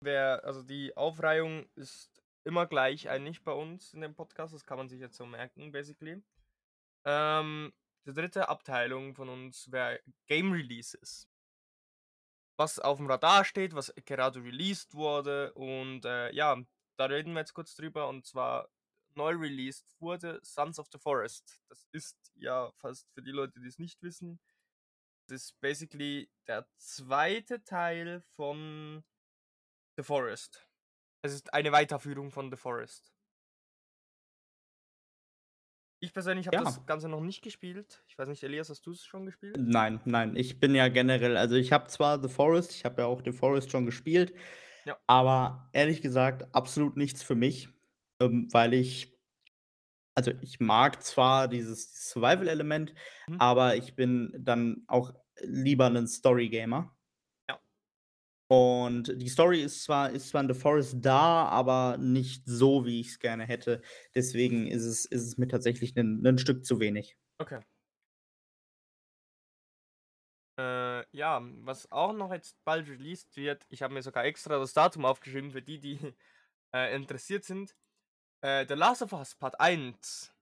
wäre, 0.01 0.45
also 0.45 0.63
die 0.63 0.97
Aufreihung 0.97 1.67
ist 1.75 2.23
immer 2.45 2.67
gleich 2.67 3.09
eigentlich 3.09 3.43
bei 3.43 3.53
uns 3.53 3.93
in 3.95 4.01
dem 4.01 4.15
Podcast, 4.15 4.55
das 4.55 4.65
kann 4.65 4.79
man 4.79 4.89
sich 4.89 5.01
jetzt 5.01 5.17
so 5.17 5.27
merken, 5.27 5.73
basically. 5.73 6.23
Ähm, 7.05 7.73
die 8.09 8.15
dritte 8.15 8.49
Abteilung 8.49 9.15
von 9.15 9.29
uns 9.29 9.71
wäre 9.71 10.01
Game 10.27 10.53
Releases. 10.53 11.29
Was 12.57 12.79
auf 12.79 12.97
dem 12.97 13.07
Radar 13.07 13.45
steht, 13.45 13.75
was 13.75 13.93
gerade 14.05 14.43
released 14.43 14.95
wurde 14.95 15.53
und 15.53 16.05
äh, 16.05 16.33
ja, 16.33 16.57
da 16.97 17.05
reden 17.05 17.35
wir 17.35 17.41
jetzt 17.41 17.55
kurz 17.55 17.75
drüber. 17.77 18.09
Und 18.09 18.27
zwar 18.27 18.69
neu 19.15 19.35
released 19.35 19.95
wurde, 20.01 20.41
Sons 20.43 20.79
of 20.79 20.89
the 20.91 20.99
Forest. 20.99 21.61
Das 21.69 21.87
ist 21.93 22.17
ja 22.35 22.73
fast 22.79 23.09
für 23.13 23.23
die 23.23 23.31
Leute, 23.31 23.61
die 23.61 23.69
es 23.69 23.79
nicht 23.79 24.03
wissen, 24.03 24.41
das 25.29 25.43
ist 25.43 25.61
basically 25.61 26.31
der 26.47 26.67
zweite 26.79 27.63
Teil 27.63 28.23
von 28.35 29.05
The 29.99 30.03
Forest. 30.03 30.67
Es 31.21 31.35
ist 31.35 31.53
eine 31.53 31.71
Weiterführung 31.71 32.31
von 32.31 32.51
The 32.51 32.57
Forest. 32.57 33.13
Ich 36.03 36.13
persönlich 36.13 36.47
habe 36.47 36.55
Ja. 36.55 36.63
das 36.63 36.85
Ganze 36.87 37.09
noch 37.09 37.21
nicht 37.21 37.43
gespielt. 37.43 38.05
Ich 38.07 38.17
weiß 38.17 38.29
nicht, 38.29 38.43
Elias, 38.45 38.71
hast 38.71 38.87
du 38.87 38.93
es 38.93 39.05
schon 39.05 39.27
gespielt? 39.27 39.57
Nein, 39.57 40.01
nein, 40.05 40.37
ich 40.37 40.61
bin 40.61 40.75
ja 40.75 40.89
generell 40.89 41.37
also, 41.39 41.55
ich 41.57 41.73
habe 41.73 41.89
zwar 41.89 42.21
The 42.23 42.29
Forest 42.29 42.73
ich 42.75 42.85
habe 42.85 43.01
ja 43.03 43.07
auch 43.09 43.23
The 43.25 43.33
Forest 43.33 43.71
schon 43.71 43.87
gespielt, 43.87 44.35
Ja. 44.87 44.99
aber 45.07 45.71
ehrlich 45.73 46.03
gesagt 46.03 46.55
absolut 46.55 46.97
nichts 46.97 47.23
für 47.23 47.35
mich, 47.35 47.69
ähm, 48.21 48.49
weil 48.53 48.75
ich 48.75 49.19
also, 50.17 50.33
ich 50.43 50.61
mag 50.61 51.03
zwar 51.03 51.49
dieses 51.49 52.11
Survival-Element, 52.11 52.95
Mhm. 53.29 53.39
aber 53.39 53.77
ich 53.77 53.95
bin 53.97 54.35
dann 54.39 54.85
auch 54.89 55.13
lieber 55.43 55.89
'nen 55.91 56.09
Story-Gamer. 56.09 56.98
Und 58.51 59.13
die 59.21 59.29
Story 59.29 59.61
ist 59.63 59.85
zwar 59.85 60.11
ist 60.11 60.29
zwar 60.31 60.41
in 60.43 60.49
The 60.49 60.59
Forest 60.59 60.97
da, 61.03 61.45
aber 61.49 61.99
nicht 61.99 62.45
so, 62.47 62.87
wie 62.87 63.01
ich's 63.01 63.19
gerne 63.19 63.45
hätte. 63.47 63.83
Deswegen 64.15 64.67
ist 64.67 64.85
es 64.85 65.05
ist 65.05 65.23
es 65.27 65.37
mir 65.37 65.49
tatsächlich 65.49 65.95
'nen 65.95 66.21
'nen 66.23 66.39
Stück 66.39 66.65
zu 66.65 66.81
wenig. 66.81 67.15
Okay. 67.41 67.61
Äh, 70.59 71.05
ja, 71.17 71.41
was 71.65 71.91
auch 71.93 72.13
noch 72.13 72.33
jetzt 72.33 72.57
bald 72.65 72.89
released 72.89 73.37
wird 73.37 73.65
ich 73.69 73.83
habe 73.83 73.95
mir 73.95 74.03
sogar 74.03 74.25
extra 74.25 74.59
das 74.59 74.73
Datum 74.73 75.05
aufgeschrieben 75.05 75.53
für 75.53 75.63
die, 75.63 75.79
die, 75.79 75.99
äh, 76.75 76.95
interessiert 76.97 77.45
sind. 77.45 77.77
Äh, 78.43 78.67
The 78.69 78.75
Last 78.75 79.03
of 79.03 79.13
Us 79.13 79.35
Part 79.37 79.61
1 79.61 80.35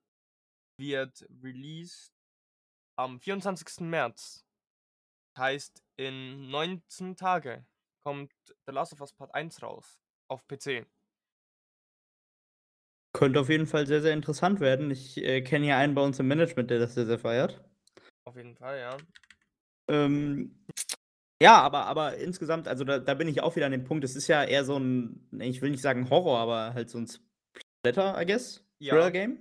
wird 0.79 1.27
released 1.43 2.13
am 2.97 3.21
24. 3.21 3.91
März. 3.91 4.47
Heißt, 5.39 5.85
in 5.97 6.51
19 6.51 7.17
Tage 7.17 7.67
kommt 8.07 8.33
The 8.69 8.73
Last 8.73 8.93
of 8.93 9.01
Us 9.01 9.13
Part 9.15 9.35
1 9.35 9.61
raus 9.65 10.01
auf 10.29 10.47
PC. 10.47 10.87
Könnte 13.15 13.41
auf 13.41 13.49
jeden 13.49 13.67
Fall 13.67 13.87
sehr, 13.87 14.03
sehr 14.03 14.13
interessant 14.13 14.61
werden. 14.61 14.91
Ich, 14.91 15.17
äh, 15.19 15.41
kenne 15.43 15.65
hier 15.67 15.77
einen 15.77 15.95
bei 15.95 16.03
uns 16.03 16.19
im 16.19 16.29
Management, 16.29 16.71
der 16.71 16.79
das 16.79 16.95
sehr, 16.95 17.07
sehr 17.07 17.19
feiert. 17.19 17.65
Auf 18.27 18.35
jeden 18.37 18.57
Fall, 18.57 18.79
ja. 18.81 19.07
Ähm, 19.89 20.57
ja, 21.43 21.61
aber 21.63 21.87
aber 21.87 22.17
insgesamt 22.19 22.69
also, 22.69 22.85
da 22.85 22.99
da 23.01 23.15
bin 23.15 23.29
ich 23.29 23.43
auch 23.43 23.57
wieder 23.57 23.67
an 23.67 23.73
dem 23.73 23.85
Punkt, 23.85 24.05
es 24.05 24.17
ist 24.17 24.29
ja 24.29 24.45
eher 24.45 24.65
so 24.65 24.77
'n 24.79 25.29
ich 25.41 25.63
will 25.63 25.71
nicht 25.71 25.83
sagen 25.83 26.11
Horror, 26.11 26.39
aber 26.41 26.75
halt 26.75 26.91
so 26.91 26.99
'n 26.99 27.09
Splatter, 27.83 28.21
I 28.23 28.27
guess, 28.27 28.65
Ja. 28.81 29.13
Thriller-Game. 29.13 29.39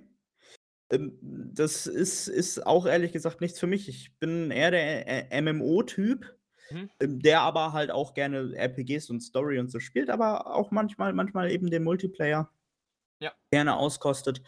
Ähm, 0.92 1.18
das 1.22 1.86
ist 1.88 2.28
ist 2.28 2.66
auch 2.66 2.86
ehrlich 2.86 3.12
gesagt 3.12 3.40
nichts 3.42 3.60
für 3.60 3.66
mich. 3.68 3.88
Ich 3.88 4.18
bin 4.20 4.50
eher 4.52 4.70
der 4.72 5.08
Ä 5.32 5.42
MMO-Typ, 5.42 6.36
Mhm. 6.70 6.88
ähm, 7.00 7.20
der 7.20 7.40
aber 7.42 7.72
halt 7.72 7.90
auch 7.90 8.14
gerne 8.14 8.54
RPGs 8.56 9.10
und 9.10 9.20
Story 9.22 9.58
und 9.58 9.70
so 9.70 9.80
spielt, 9.80 10.10
aber 10.10 10.54
auch 10.54 10.70
manchmal 10.70 11.12
manchmal 11.14 11.50
eben 11.52 11.70
den 11.70 11.84
Multiplayer 11.84 12.50
Ja. 13.20 13.36
gerne 13.52 13.76
auskostet. 13.76 14.42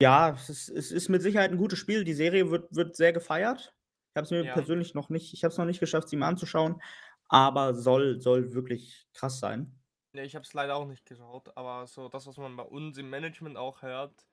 Ja, 0.00 0.30
es 0.30 0.48
ist 0.48 0.68
es 0.68 0.90
ist 0.90 1.08
mit 1.08 1.22
Sicherheit 1.22 1.50
'n 1.52 1.56
gutes 1.58 1.78
Spiel. 1.78 2.04
Die 2.04 2.14
Serie 2.14 2.50
wird 2.50 2.74
wird 2.74 2.96
sehr 2.96 3.12
gefeiert. 3.12 3.74
Ich 4.10 4.16
habe 4.16 4.24
es 4.24 4.30
mir 4.30 4.44
Ja. 4.44 4.50
persönlich 4.50 4.94
noch 4.94 5.08
nicht 5.10 5.32
ich 5.34 5.44
habe 5.44 5.52
es 5.52 5.58
noch 5.58 5.64
nicht 5.64 5.80
geschafft, 5.80 6.08
sie 6.08 6.16
mir 6.16 6.26
anzuschauen, 6.26 6.80
aber 7.28 7.74
soll 7.74 8.20
soll 8.20 8.52
wirklich 8.54 9.06
krass 9.12 9.38
sein. 9.38 9.78
Ne, 10.14 10.24
ich 10.24 10.34
habe 10.34 10.42
es 10.42 10.52
leider 10.52 10.76
auch 10.76 10.86
nicht 10.86 11.06
geschaut, 11.06 11.56
aber 11.56 11.86
so 11.86 12.08
das, 12.10 12.26
was 12.26 12.36
man 12.36 12.54
bei 12.56 12.62
uns 12.64 12.98
im 12.98 13.08
Management 13.08 13.56
auch 13.56 13.80
hört 13.80 14.26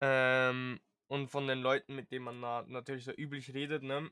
ähm, 0.00 0.80
und 1.08 1.28
von 1.30 1.46
den 1.46 1.60
Leuten, 1.60 1.94
mit 1.96 2.10
denen 2.12 2.24
man 2.24 2.40
na 2.40 2.62
natürlich 2.62 3.04
so 3.04 3.12
üblich 3.12 3.54
redet, 3.54 3.82
ne 3.82 4.10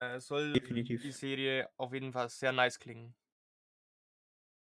äh, 0.00 0.20
soll 0.20 0.62
die 1.00 1.10
Definitiv. 1.10 1.12
Serie 1.12 1.68
auf 1.76 1.92
jeden 1.94 2.12
Fall 2.12 2.28
sehr 2.30 2.52
nice 2.52 2.78
klingen. 2.78 3.14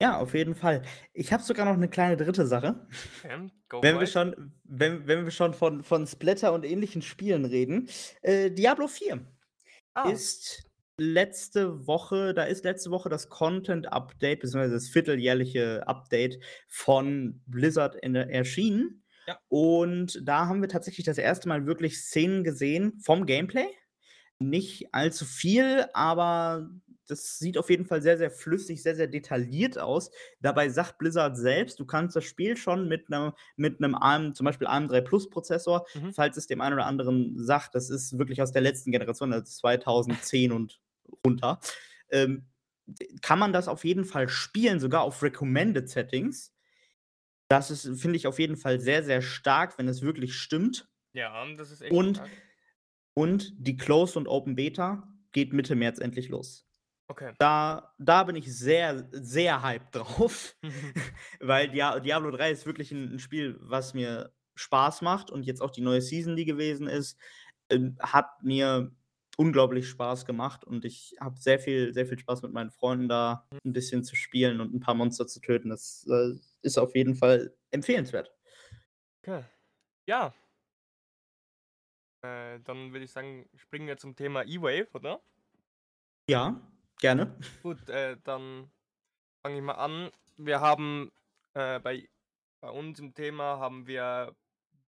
Ja, 0.00 0.18
auf 0.18 0.34
jeden 0.34 0.54
Fall. 0.54 0.82
Ich 1.14 1.32
habe 1.32 1.42
sogar 1.42 1.64
noch 1.64 1.76
'ne 1.78 1.88
kleine 1.88 2.16
dritte 2.18 2.46
Sache. 2.46 2.86
Okay, 3.24 3.50
go 3.68 3.82
Wenn 3.82 3.98
wir 4.00 4.06
schon 4.06 4.52
wenn 4.64 5.06
wenn 5.06 5.24
wir 5.24 5.30
schon 5.30 5.54
von 5.54 5.82
von 5.82 6.06
Splatter 6.06 6.52
und 6.52 6.64
ähnlichen 6.64 7.02
Spielen 7.02 7.44
reden, 7.46 7.88
äh, 8.22 8.50
Diablo 8.50 8.88
IV 8.88 9.20
Ah. 9.96 10.12
ist 10.12 10.64
letzte 10.98 11.86
Woche 11.86 12.34
da 12.34 12.44
ist 12.44 12.64
letzte 12.64 12.90
Woche 12.90 13.08
das 13.10 13.28
Content-Update 13.30 14.40
beziehungsweise 14.40 14.74
das 14.74 14.88
vierteljährliche 14.88 15.86
Update 15.88 16.40
von 16.68 17.42
Blizzard 17.46 17.96
in 17.96 18.14
erschienen. 18.16 19.04
Ja. 19.28 19.40
Und 19.48 20.20
da 20.24 20.46
haben 20.46 20.62
wir 20.62 20.68
tatsächlich 20.68 21.06
das 21.06 21.18
erste 21.18 21.48
Mal 21.48 21.66
wirklich 21.66 21.98
Szenen 22.00 22.44
gesehen 22.44 22.98
vom 23.00 23.26
Gameplay. 23.26 23.66
Nicht 24.40 24.92
allzu 24.92 25.24
viel, 25.24 25.86
aber 25.94 26.68
das 27.08 27.38
sieht 27.38 27.56
auf 27.56 27.70
jeden 27.70 27.86
Fall 27.86 28.02
sehr, 28.02 28.18
sehr 28.18 28.30
flüssig, 28.30 28.82
sehr, 28.82 28.94
sehr 28.94 29.06
detailliert 29.06 29.78
aus. 29.78 30.10
Dabei 30.40 30.68
sagt 30.68 30.98
Blizzard 30.98 31.36
selbst, 31.38 31.80
du 31.80 31.86
kannst 31.86 32.16
das 32.16 32.24
Spiel 32.24 32.56
schon 32.56 32.86
mit 32.86 33.08
'ner 33.08 33.34
mit 33.56 33.80
'nem 33.80 33.94
ARM 33.94 34.34
zum 34.34 34.44
Beispiel 34.44 34.66
ARM3-Plus-Prozessor, 34.66 35.86
Mhm. 35.94 36.10
falls 36.10 36.36
es 36.36 36.46
dem 36.48 36.60
einen 36.60 36.74
oder 36.74 36.84
anderen 36.86 37.38
sagt, 37.38 37.74
das 37.74 37.88
ist 37.88 38.18
wirklich 38.18 38.42
aus 38.42 38.52
der 38.52 38.60
letzten 38.62 38.90
Generation, 38.92 39.32
also 39.32 39.44
2010 39.46 40.52
und 40.52 40.80
runter, 41.24 41.60
ähm, 42.10 42.46
kann 43.22 43.38
man 43.38 43.52
das 43.54 43.68
auf 43.68 43.84
jeden 43.84 44.04
Fall 44.04 44.28
spielen, 44.28 44.80
sogar 44.80 45.02
auf 45.02 45.22
Recommended 45.22 45.88
Settings. 45.88 46.52
Das 47.50 47.70
ist, 47.70 48.00
finde 48.00 48.16
ich, 48.16 48.26
auf 48.26 48.38
jeden 48.40 48.56
Fall 48.56 48.80
sehr, 48.80 49.04
sehr 49.04 49.22
stark, 49.22 49.78
wenn 49.78 49.88
es 49.88 50.02
wirklich 50.02 50.34
stimmt. 50.34 50.88
Ja, 51.14 51.44
das 51.56 51.70
ist 51.70 51.80
echt 51.82 52.00
Und 52.00 52.02
stark. 52.04 52.36
Und 53.16 53.54
die 53.58 53.76
Closed 53.78 54.16
und 54.18 54.28
Open 54.28 54.56
Beta 54.56 55.08
geht 55.32 55.52
Mitte 55.54 55.76
März 55.76 56.00
endlich 56.00 56.28
los. 56.30 56.66
Okay. 57.10 57.36
Da 57.40 57.94
da 57.98 58.24
bin 58.24 58.36
ich 58.36 58.54
sehr, 58.56 59.08
sehr 59.12 59.62
hyped 59.62 59.94
drauf, 59.96 60.56
weil 61.40 61.70
Dia 61.70 62.00
Diablo 62.00 62.30
3 62.32 62.50
ist 62.52 62.66
wirklich 62.66 62.92
'n 62.92 63.12
'n 63.14 63.18
Spiel, 63.20 63.58
was 63.60 63.94
mir 63.94 64.32
Spaß 64.56 65.02
macht 65.02 65.30
und 65.30 65.44
jetzt 65.44 65.62
auch 65.62 65.70
die 65.72 65.82
neue 65.82 66.02
Season, 66.02 66.36
die 66.36 66.46
gewesen 66.46 66.88
ist, 66.88 67.18
ähm, 67.70 67.96
hat 68.00 68.28
mir 68.42 68.92
unglaublich 69.38 69.88
Spaß 69.88 70.26
gemacht 70.26 70.64
und 70.64 70.84
ich 70.86 71.14
habe 71.20 71.38
sehr 71.40 71.58
viel 71.60 71.94
sehr 71.94 72.06
viel 72.06 72.18
Spaß 72.18 72.42
mit 72.42 72.52
meinen 72.52 72.70
Freunden 72.72 73.08
da 73.08 73.46
'n 73.66 73.72
bisschen 73.74 74.04
zu 74.04 74.16
spielen 74.16 74.60
und 74.60 74.74
'n 74.74 74.80
paar 74.80 74.94
Monster 74.96 75.26
zu 75.28 75.40
töten. 75.40 75.70
Das, 75.70 76.06
äh, 76.10 76.34
ist 76.62 76.78
auf 76.78 76.94
jeden 76.96 77.16
Fall 77.16 77.54
empfehlenswert. 77.72 78.32
Okay. 79.24 79.44
Ja. 80.06 80.34
Äh, 82.26 82.60
dann 82.60 82.92
würde 82.92 83.04
ich 83.04 83.12
sagen, 83.12 83.48
springen 83.54 83.86
wir 83.86 83.96
zum 83.96 84.16
Thema 84.16 84.42
E-Wave, 84.42 84.88
oder? 84.94 85.20
Ja, 86.28 86.60
gerne. 86.98 87.38
Gut, 87.62 87.88
äh, 87.88 88.16
dann 88.24 88.70
fange 89.42 89.56
ich 89.56 89.62
mal 89.62 89.74
an. 89.74 90.10
Wir 90.36 90.60
haben, 90.60 91.12
äh, 91.54 91.78
bei 91.80 92.08
bei 92.60 92.70
uns 92.70 92.98
im 92.98 93.14
Thema 93.14 93.58
haben 93.58 93.86
wir 93.86 94.34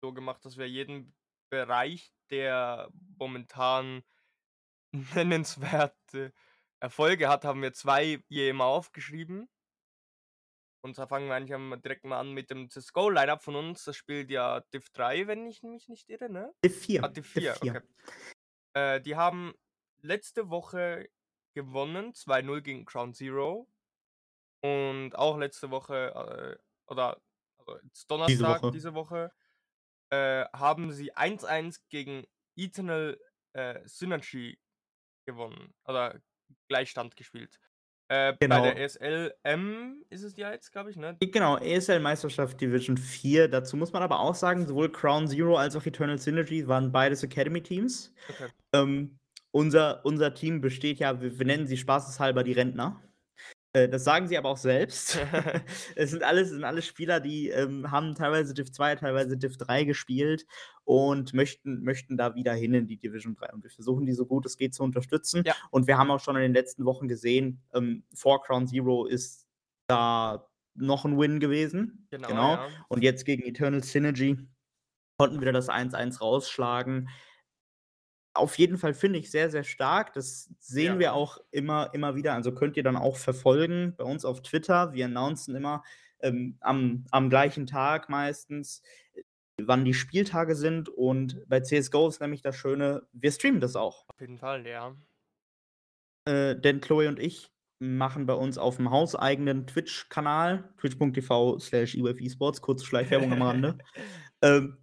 so 0.02 0.13
gemacht, 0.13 0.46
dass 0.46 0.58
wir 0.58 0.69
jeden 0.69 1.15
Bereich, 1.50 2.13
der 2.30 2.89
momentan 3.17 4.04
nennenswerte 4.91 6.34
Erfolge 6.80 7.30
hat, 7.30 7.46
haben 7.46 7.62
wir 7.62 7.74
2 7.74 8.24
je 8.28 8.50
immer 8.50 8.65
aufgeschrieben. 8.65 9.50
Und 10.84 10.98
da 10.98 11.08
fangen 11.08 11.28
wir 11.28 11.36
eigentlich 11.36 11.82
direkt 11.82 12.04
mal 12.04 12.19
an 12.19 12.34
mit 12.34 12.50
dem 12.50 12.69
CS:GO-Line-Up 12.69 13.41
von 13.41 13.56
uns. 13.56 13.86
Das 13.86 13.96
spielt 13.96 14.30
ja 14.30 14.60
Div 14.74 14.89
3, 14.89 15.28
wenn 15.28 15.48
ich 15.48 15.63
mich 15.63 15.88
nicht 15.88 16.10
irre, 16.10 16.30
ne? 16.30 16.54
Div 16.63 16.78
4. 16.78 17.04
Ah, 17.04 17.08
Div 17.08 17.32
Div 17.34 17.54
4, 17.54 17.54
4. 17.54 17.72
okay. 17.72 17.82
Äh, 18.76 19.02
die 19.02 19.15
haben 19.15 19.54
letzte 20.02 20.50
Woche 20.50 21.10
gewonnen, 21.56 22.13
2:0 22.13 22.62
gegen 22.62 22.86
Ground 22.86 23.15
Zero. 23.15 23.69
Und 24.62 25.15
auch 25.15 25.38
letzte 25.38 25.72
Woche, 25.72 26.58
äh, 26.60 26.91
oder 26.91 27.22
also 27.60 27.80
jetzt 27.84 27.93
Diese 27.93 28.08
Donnerstag 28.08 28.62
Woche. 28.63 28.72
diese 28.72 28.93
Woche, 28.93 29.32
äh, 30.12 30.46
haben 30.54 30.91
sie 30.91 31.15
1:1 31.15 31.82
gegen 31.89 32.26
Eternal, 32.58 33.19
äh, 33.54 33.82
Synergy 33.88 34.60
gewonnen 35.26 35.74
oder 35.86 36.19
Gleichstand 36.69 37.15
gespielt. 37.15 37.60
Äh, 38.10 38.34
bei 38.34 38.48
der 38.48 38.74
Genau. 38.74 38.82
ESL-M 38.84 40.04
ist 40.10 40.24
es 40.24 40.36
ja 40.38 40.52
jetzt, 40.52 40.72
glaube 40.72 40.92
ich, 40.92 40.98
ne? 40.98 41.16
Genau, 41.20 41.58
ESL-Meisterschaft 41.58 42.60
Division 42.60 42.98
4. 42.98 43.48
Dazu 43.48 43.78
muss 43.78 43.94
man 43.94 44.04
aber 44.04 44.20
auch 44.20 44.36
sagen, 44.36 44.68
sowohl 44.68 44.89
Ground 44.89 45.30
Zero 45.30 45.58
als 45.58 45.76
auch 45.76 45.86
Eternal 45.86 46.18
Synergy 46.18 46.68
waren 46.68 46.92
beides 46.92 47.24
Academy-Teams. 47.24 48.13
Okay. 48.30 48.50
Ähm, 48.74 49.18
unser 49.52 50.04
unser 50.06 50.34
Team 50.34 50.62
besteht 50.62 51.00
ja 51.00 51.22
wir 51.22 51.38
wir 51.38 51.46
nennen 51.46 51.68
sie 51.68 51.78
spaßeshalber 51.78 52.44
die 52.44 52.54
Rentner. 52.54 53.02
Äh, 53.74 53.90
das 53.90 54.04
sagen 54.04 54.28
sie 54.28 54.38
aber 54.38 54.50
auch 54.50 54.58
selbst. 54.58 55.20
Es 55.96 56.12
sind 56.12 56.24
alles 56.24 56.50
sind 56.50 56.64
alles 56.64 56.86
Spieler, 56.86 57.20
die, 57.20 57.50
ähm, 57.50 57.92
haben 57.92 58.16
teilweise 58.16 58.54
Div 58.54 58.72
2, 58.72 58.96
teilweise 58.96 59.38
Div 59.38 59.58
3 59.58 59.84
gespielt 59.84 60.46
und 60.86 61.34
möchten 61.34 61.84
möchten 61.84 62.18
da 62.18 62.36
wieder 62.36 62.54
hin 62.54 62.74
in 62.74 62.88
die 62.88 62.98
Division 62.98 63.36
3. 63.36 63.54
Und 63.54 63.64
wir 63.64 63.70
versuchen, 63.72 64.06
die 64.06 64.14
so 64.14 64.26
gut 64.26 64.46
es 64.46 64.58
geht 64.58 64.74
zu 64.74 64.84
unterstützen. 64.84 65.44
Ja. 65.46 65.56
Und 65.72 65.88
wir 65.88 65.98
haben 65.98 66.12
auch 66.12 66.20
schon 66.20 66.36
in 66.36 66.44
den 66.44 66.54
letzten 66.54 66.86
Wochen 66.86 67.08
gesehen, 67.08 67.62
ähm, 67.74 68.04
vor 68.14 68.42
Ground 68.42 68.70
Zero 68.70 69.06
ist 69.06 69.48
da 69.88 70.48
noch 70.76 71.06
ein 71.06 71.20
Win 71.20 71.40
gewesen. 71.40 72.08
Genau, 72.12 72.28
Genau. 72.28 72.54
ja. 72.54 72.68
Und 72.90 73.04
jetzt 73.04 73.26
gegen 73.26 73.44
Eternal 73.44 73.84
Synergy 73.84 74.38
konnten 75.18 75.42
wir 75.42 75.52
das 75.52 75.70
1-1 75.70 76.20
rausschlagen. 76.20 77.10
Auf 78.36 78.58
jeden 78.58 78.78
Fall 78.78 78.93
finde 78.93 79.19
ich 79.19 79.30
sehr, 79.30 79.50
sehr 79.52 79.63
stark. 79.63 80.13
Das 80.13 80.50
sehen 80.60 80.93
Ja. 80.93 81.00
wir 81.00 81.13
auch 81.13 81.38
immer, 81.52 81.93
immer 81.93 82.15
wieder. 82.15 82.34
Also 82.34 82.52
könnt 82.54 82.78
ihr 82.78 82.84
dann 82.84 82.96
auch 82.98 83.17
verfolgen 83.17 83.93
bei 83.96 84.04
uns 84.04 84.26
auf 84.26 84.41
Twitter. 84.41 84.93
Wir 84.93 85.06
announcen 85.06 85.56
immer 85.56 85.84
ähm, 86.19 86.58
am, 86.62 87.06
am 87.12 87.30
gleichen 87.30 87.67
Tag 87.67 88.10
meistens, 88.10 88.82
äh, 89.13 89.22
wann 89.62 89.86
die 89.86 89.93
Spieltage 89.93 90.56
sind. 90.56 90.89
Und 90.89 91.48
bei 91.48 91.60
CSGO 91.60 92.08
ist 92.08 92.22
nämlich 92.22 92.41
das 92.41 92.56
Schöne, 92.56 93.04
wir 93.12 93.32
streamen 93.32 93.62
das 93.62 93.76
auch. 93.76 94.06
Auf 94.08 94.19
jeden 94.19 94.39
Fall, 94.39 94.65
ja. 94.65 94.96
Äh, 96.26 96.56
denn 96.56 96.82
Chloe 96.82 97.08
und 97.10 97.19
ich 97.19 97.52
machen 97.80 98.26
bei 98.26 98.34
uns 98.34 98.58
auf 98.58 98.78
dem 98.78 98.89
hauseigenen 98.89 99.67
Twitch-Kanal, 99.67 100.74
twitch.tv 100.78 101.60
slash 101.60 101.96
esports, 101.96 102.62
kurze 102.62 102.86
Schleichwerbung 102.86 103.34
am 103.34 103.41
Rande, 103.41 103.78
ähm, 104.41 104.78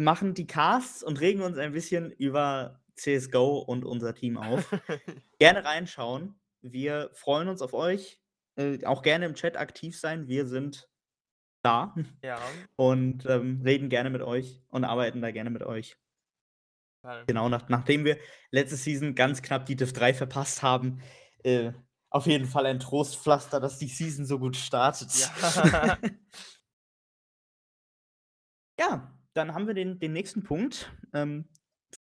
machen 0.00 0.34
die 0.34 0.46
Casts 0.46 1.02
und 1.02 1.20
regen 1.20 1.42
uns 1.42 1.58
ein 1.58 1.72
bisschen 1.72 2.12
über 2.12 2.80
CSGO 2.96 3.58
und 3.58 3.84
unser 3.84 4.14
Team 4.14 4.36
auf. 4.38 4.68
gerne 5.38 5.64
reinschauen. 5.64 6.38
Wir 6.62 7.10
freuen 7.14 7.48
uns 7.48 7.62
auf 7.62 7.74
euch. 7.74 8.20
Äh, 8.56 8.84
auch 8.84 9.02
gerne 9.02 9.26
im 9.26 9.34
Chat 9.34 9.56
aktiv 9.56 9.98
sein. 9.98 10.28
Wir 10.28 10.46
sind 10.46 10.88
da 11.62 11.94
ja. 12.22 12.40
und 12.76 13.26
ähm, 13.26 13.60
reden 13.64 13.88
gerne 13.88 14.10
mit 14.10 14.22
euch 14.22 14.62
und 14.68 14.84
arbeiten 14.84 15.20
da 15.20 15.30
gerne 15.30 15.50
mit 15.50 15.62
euch. 15.62 15.96
Fall. 17.06 17.24
Genau, 17.26 17.48
nach, 17.48 17.68
nachdem 17.68 18.04
wir 18.04 18.18
letzte 18.50 18.76
Season 18.76 19.14
ganz 19.14 19.40
knapp 19.40 19.66
die 19.66 19.76
Div 19.76 19.92
3 19.92 20.12
verpasst 20.12 20.62
haben, 20.62 21.00
äh, 21.44 21.72
auf 22.10 22.26
jeden 22.26 22.46
Fall 22.46 22.66
ein 22.66 22.80
Trostpflaster, 22.80 23.60
dass 23.60 23.78
die 23.78 23.88
Season 23.88 24.26
so 24.26 24.38
gut 24.38 24.56
startet. 24.56 25.10
Ja. 25.14 25.98
Ja, 28.78 29.10
dann 29.32 29.54
haben 29.54 29.66
wir 29.66 29.72
den, 29.72 29.98
den 29.98 30.12
nächsten 30.12 30.42
Punkt. 30.42 30.92
Ähm, 31.14 31.48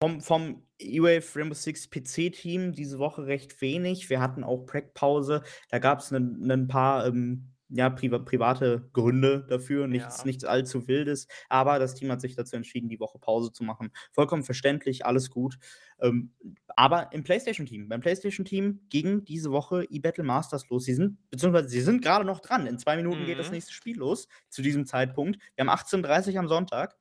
vom, 0.00 0.20
vom 0.20 0.66
E-Wave 0.78 1.24
Rainbow 1.36 1.54
Six 1.54 1.88
PC-Team 1.90 2.72
diese 2.72 2.98
Woche 2.98 3.26
recht 3.26 3.60
wenig. 3.60 4.10
Wir 4.10 4.20
hatten 4.20 4.44
auch 4.44 4.64
Prac-Pause. 4.66 5.42
Da 5.70 5.78
gab 5.78 6.00
es 6.00 6.10
ein 6.12 6.68
paar 6.68 7.06
ähm, 7.06 7.48
ja, 7.74 7.88
priva 7.88 8.18
private 8.18 8.90
Gründe 8.92 9.46
dafür, 9.48 9.86
nichts, 9.86 10.18
Ja. 10.18 10.24
nichts 10.26 10.44
allzu 10.44 10.88
Wildes. 10.88 11.26
Aber 11.48 11.78
das 11.78 11.94
Team 11.94 12.10
hat 12.10 12.20
sich 12.20 12.34
dazu 12.34 12.54
entschieden, 12.56 12.88
die 12.90 13.00
Woche 13.00 13.18
Pause 13.18 13.50
zu 13.50 13.64
machen. 13.64 13.90
Vollkommen 14.12 14.42
verständlich, 14.44 15.06
alles 15.06 15.30
gut. 15.30 15.56
Ähm, 16.00 16.34
aber 16.76 17.10
im 17.12 17.22
PlayStation-Team, 17.24 17.88
beim 17.88 18.00
PlayStation-Team 18.02 18.88
ging 18.90 19.24
diese 19.24 19.52
Woche 19.52 19.86
eBattle 19.90 20.24
Masters 20.24 20.68
los. 20.68 20.84
Sie 20.84 20.94
sind, 20.94 21.16
beziehungsweise 21.30 21.68
sie 21.70 21.80
sind 21.80 22.02
gerade 22.02 22.26
noch 22.26 22.40
dran. 22.40 22.66
In 22.66 22.78
zwei 22.78 22.96
Minuten 22.96 23.24
geht 23.24 23.38
das 23.38 23.46
Mhm. 23.48 23.54
nächste 23.54 23.72
Spiel 23.72 23.96
los, 23.96 24.28
zu 24.50 24.60
diesem 24.60 24.84
Zeitpunkt. 24.84 25.38
Wir 25.54 25.64
haben 25.66 25.70
18.30 25.70 26.34
Uhr 26.34 26.40
am 26.40 26.48
Sonntag. 26.48 26.94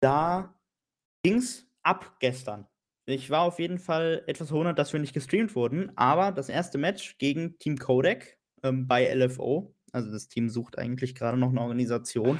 Da 0.00 0.52
ging's 1.22 1.66
ab 1.82 2.16
gestern. 2.20 2.66
Ich 3.06 3.30
war 3.30 3.42
auf 3.42 3.58
jeden 3.58 3.78
Fall 3.78 4.22
etwas 4.26 4.48
verwundert, 4.48 4.78
dass 4.78 4.92
wir 4.92 5.00
nicht 5.00 5.14
gestreamt 5.14 5.56
wurden, 5.56 5.96
aber 5.96 6.30
das 6.30 6.48
erste 6.48 6.78
Match 6.78 7.18
gegen 7.18 7.58
Team 7.58 7.78
Codec 7.78 8.38
ähm, 8.62 8.86
bei 8.86 9.12
LFO, 9.12 9.74
also 9.92 10.10
das 10.10 10.28
Team 10.28 10.48
sucht 10.48 10.78
eigentlich 10.78 11.14
gerade 11.14 11.36
noch 11.36 11.50
eine 11.50 11.60
Organisation, 11.60 12.38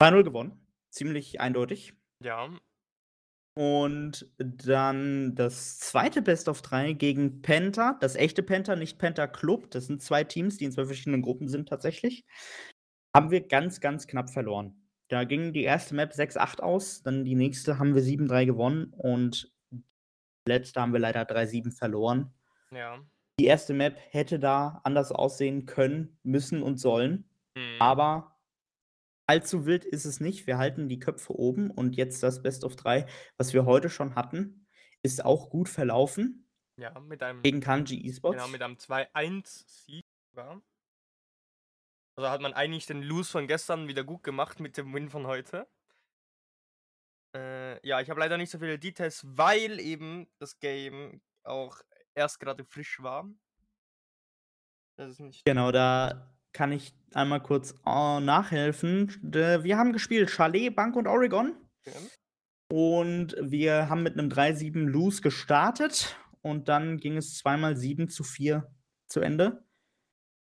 2-0 0.00 0.22
gewonnen. 0.22 0.66
Ziemlich 0.90 1.40
eindeutig. 1.40 1.94
ja. 2.20 2.48
Und 3.56 4.28
dann 4.36 5.36
das 5.36 5.78
zweite 5.78 6.22
Best 6.22 6.48
of 6.48 6.60
3 6.62 6.92
gegen 6.92 7.40
Penta, 7.40 7.96
das 8.00 8.16
echte 8.16 8.42
Penta, 8.42 8.74
nicht 8.74 8.98
Penta 8.98 9.28
Club. 9.28 9.70
Das 9.70 9.86
sind 9.86 10.02
zwei 10.02 10.24
Teams, 10.24 10.56
die 10.56 10.64
in 10.64 10.72
zwei 10.72 10.86
verschiedenen 10.86 11.22
Gruppen 11.22 11.46
sind 11.46 11.68
tatsächlich. 11.68 12.24
Haben 13.14 13.30
wir 13.30 13.46
ganz, 13.46 13.78
ganz 13.78 14.08
knapp 14.08 14.30
verloren. 14.30 14.83
Da 15.08 15.24
ging 15.24 15.52
die 15.52 15.64
erste 15.64 15.94
Map 15.94 16.12
6-8 16.12 16.60
aus, 16.60 17.02
dann 17.02 17.24
die 17.24 17.34
nächste 17.34 17.78
haben 17.78 17.94
wir 17.94 18.02
7-3 18.02 18.46
gewonnen 18.46 18.92
und 18.96 19.52
die 19.70 20.50
letzte 20.50 20.80
haben 20.80 20.92
wir 20.92 21.00
leider 21.00 21.22
3-7 21.22 21.76
verloren. 21.76 22.32
Ja. 22.70 22.98
Die 23.38 23.46
erste 23.46 23.74
Map 23.74 23.98
hätte 24.10 24.38
da 24.38 24.80
anders 24.84 25.12
aussehen 25.12 25.66
können, 25.66 26.18
müssen 26.22 26.62
und 26.62 26.78
sollen. 26.78 27.28
Mhm. 27.56 27.76
Aber 27.80 28.38
allzu 29.26 29.66
wild 29.66 29.84
ist 29.84 30.04
es 30.04 30.20
nicht. 30.20 30.46
Wir 30.46 30.58
halten 30.58 30.88
die 30.88 30.98
Köpfe 30.98 31.38
oben 31.38 31.70
und 31.70 31.96
jetzt 31.96 32.22
das 32.22 32.42
Best 32.42 32.64
of 32.64 32.76
3, 32.76 33.06
was 33.36 33.52
wir 33.52 33.64
heute 33.66 33.90
schon 33.90 34.14
hatten, 34.14 34.66
ist 35.02 35.24
auch 35.24 35.50
gut 35.50 35.68
verlaufen 35.68 36.48
ja, 36.76 36.98
mit 37.00 37.22
einem, 37.22 37.42
gegen 37.42 37.60
Kanji 37.60 38.08
Esports. 38.08 38.36
genau, 38.36 38.48
mit 38.48 38.62
einem 38.62 38.76
2-1-Sieg 38.76 40.02
sogar. 40.30 40.62
Also 42.16 42.30
hat 42.30 42.40
man 42.40 42.52
eigentlich 42.52 42.86
den 42.86 43.02
Lose 43.02 43.30
von 43.30 43.46
gestern 43.46 43.88
wieder 43.88 44.04
gut 44.04 44.22
gemacht 44.22 44.60
mit 44.60 44.76
dem 44.76 44.94
Win 44.94 45.10
von 45.10 45.26
heute. 45.26 45.66
Äh, 47.34 47.84
ja, 47.86 48.00
ich 48.00 48.08
habe 48.10 48.20
leider 48.20 48.36
nicht 48.36 48.50
so 48.50 48.58
viele 48.58 48.78
Details, 48.78 49.24
weil 49.26 49.80
eben 49.80 50.28
das 50.38 50.60
Game 50.60 51.20
auch 51.42 51.80
erst 52.14 52.38
gerade 52.38 52.64
frisch 52.64 53.02
war. 53.02 53.28
Das 54.96 55.10
ist 55.10 55.20
nicht. 55.20 55.44
Genau, 55.44 55.72
da 55.72 56.32
kann 56.52 56.70
ich 56.70 56.94
einmal 57.12 57.42
kurz 57.42 57.72
äh, 57.84 58.20
nachhelfen. 58.20 59.08
Wir 59.22 59.76
haben 59.76 59.92
gespielt 59.92 60.30
Chalet, 60.30 60.74
Bank 60.74 60.94
und 60.94 61.08
Oregon. 61.08 61.56
Okay. 61.84 61.98
Und 62.72 63.36
wir 63.40 63.88
haben 63.88 64.04
mit 64.04 64.14
einem 64.14 64.30
3-7 64.30 64.86
Lose 64.86 65.20
gestartet. 65.20 66.16
Und 66.42 66.68
dann 66.68 66.98
ging 66.98 67.16
es 67.16 67.36
zweimal 67.38 67.76
7 67.76 68.08
zu 68.08 68.22
4 68.22 68.70
zu 69.08 69.20
Ende. 69.20 69.63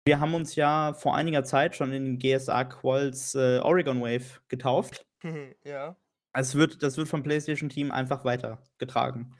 Wir 0.04 0.18
haben 0.18 0.34
uns 0.34 0.56
ja 0.56 0.94
vor 0.94 1.14
einiger 1.14 1.44
Zeit 1.44 1.76
schon 1.76 1.92
in 1.92 2.04
den 2.04 2.18
GSA 2.18 2.64
Quals 2.64 3.34
äh, 3.34 3.60
Oregon 3.62 4.00
Wave 4.00 4.40
getauft. 4.48 5.06
ja. 5.64 5.96
Es 6.34 6.54
wird, 6.54 6.82
das 6.82 6.96
wird 6.96 7.08
vom 7.08 7.22
PlayStation-Team 7.22 7.90
einfach 7.90 8.24
weitergetragen. 8.24 9.36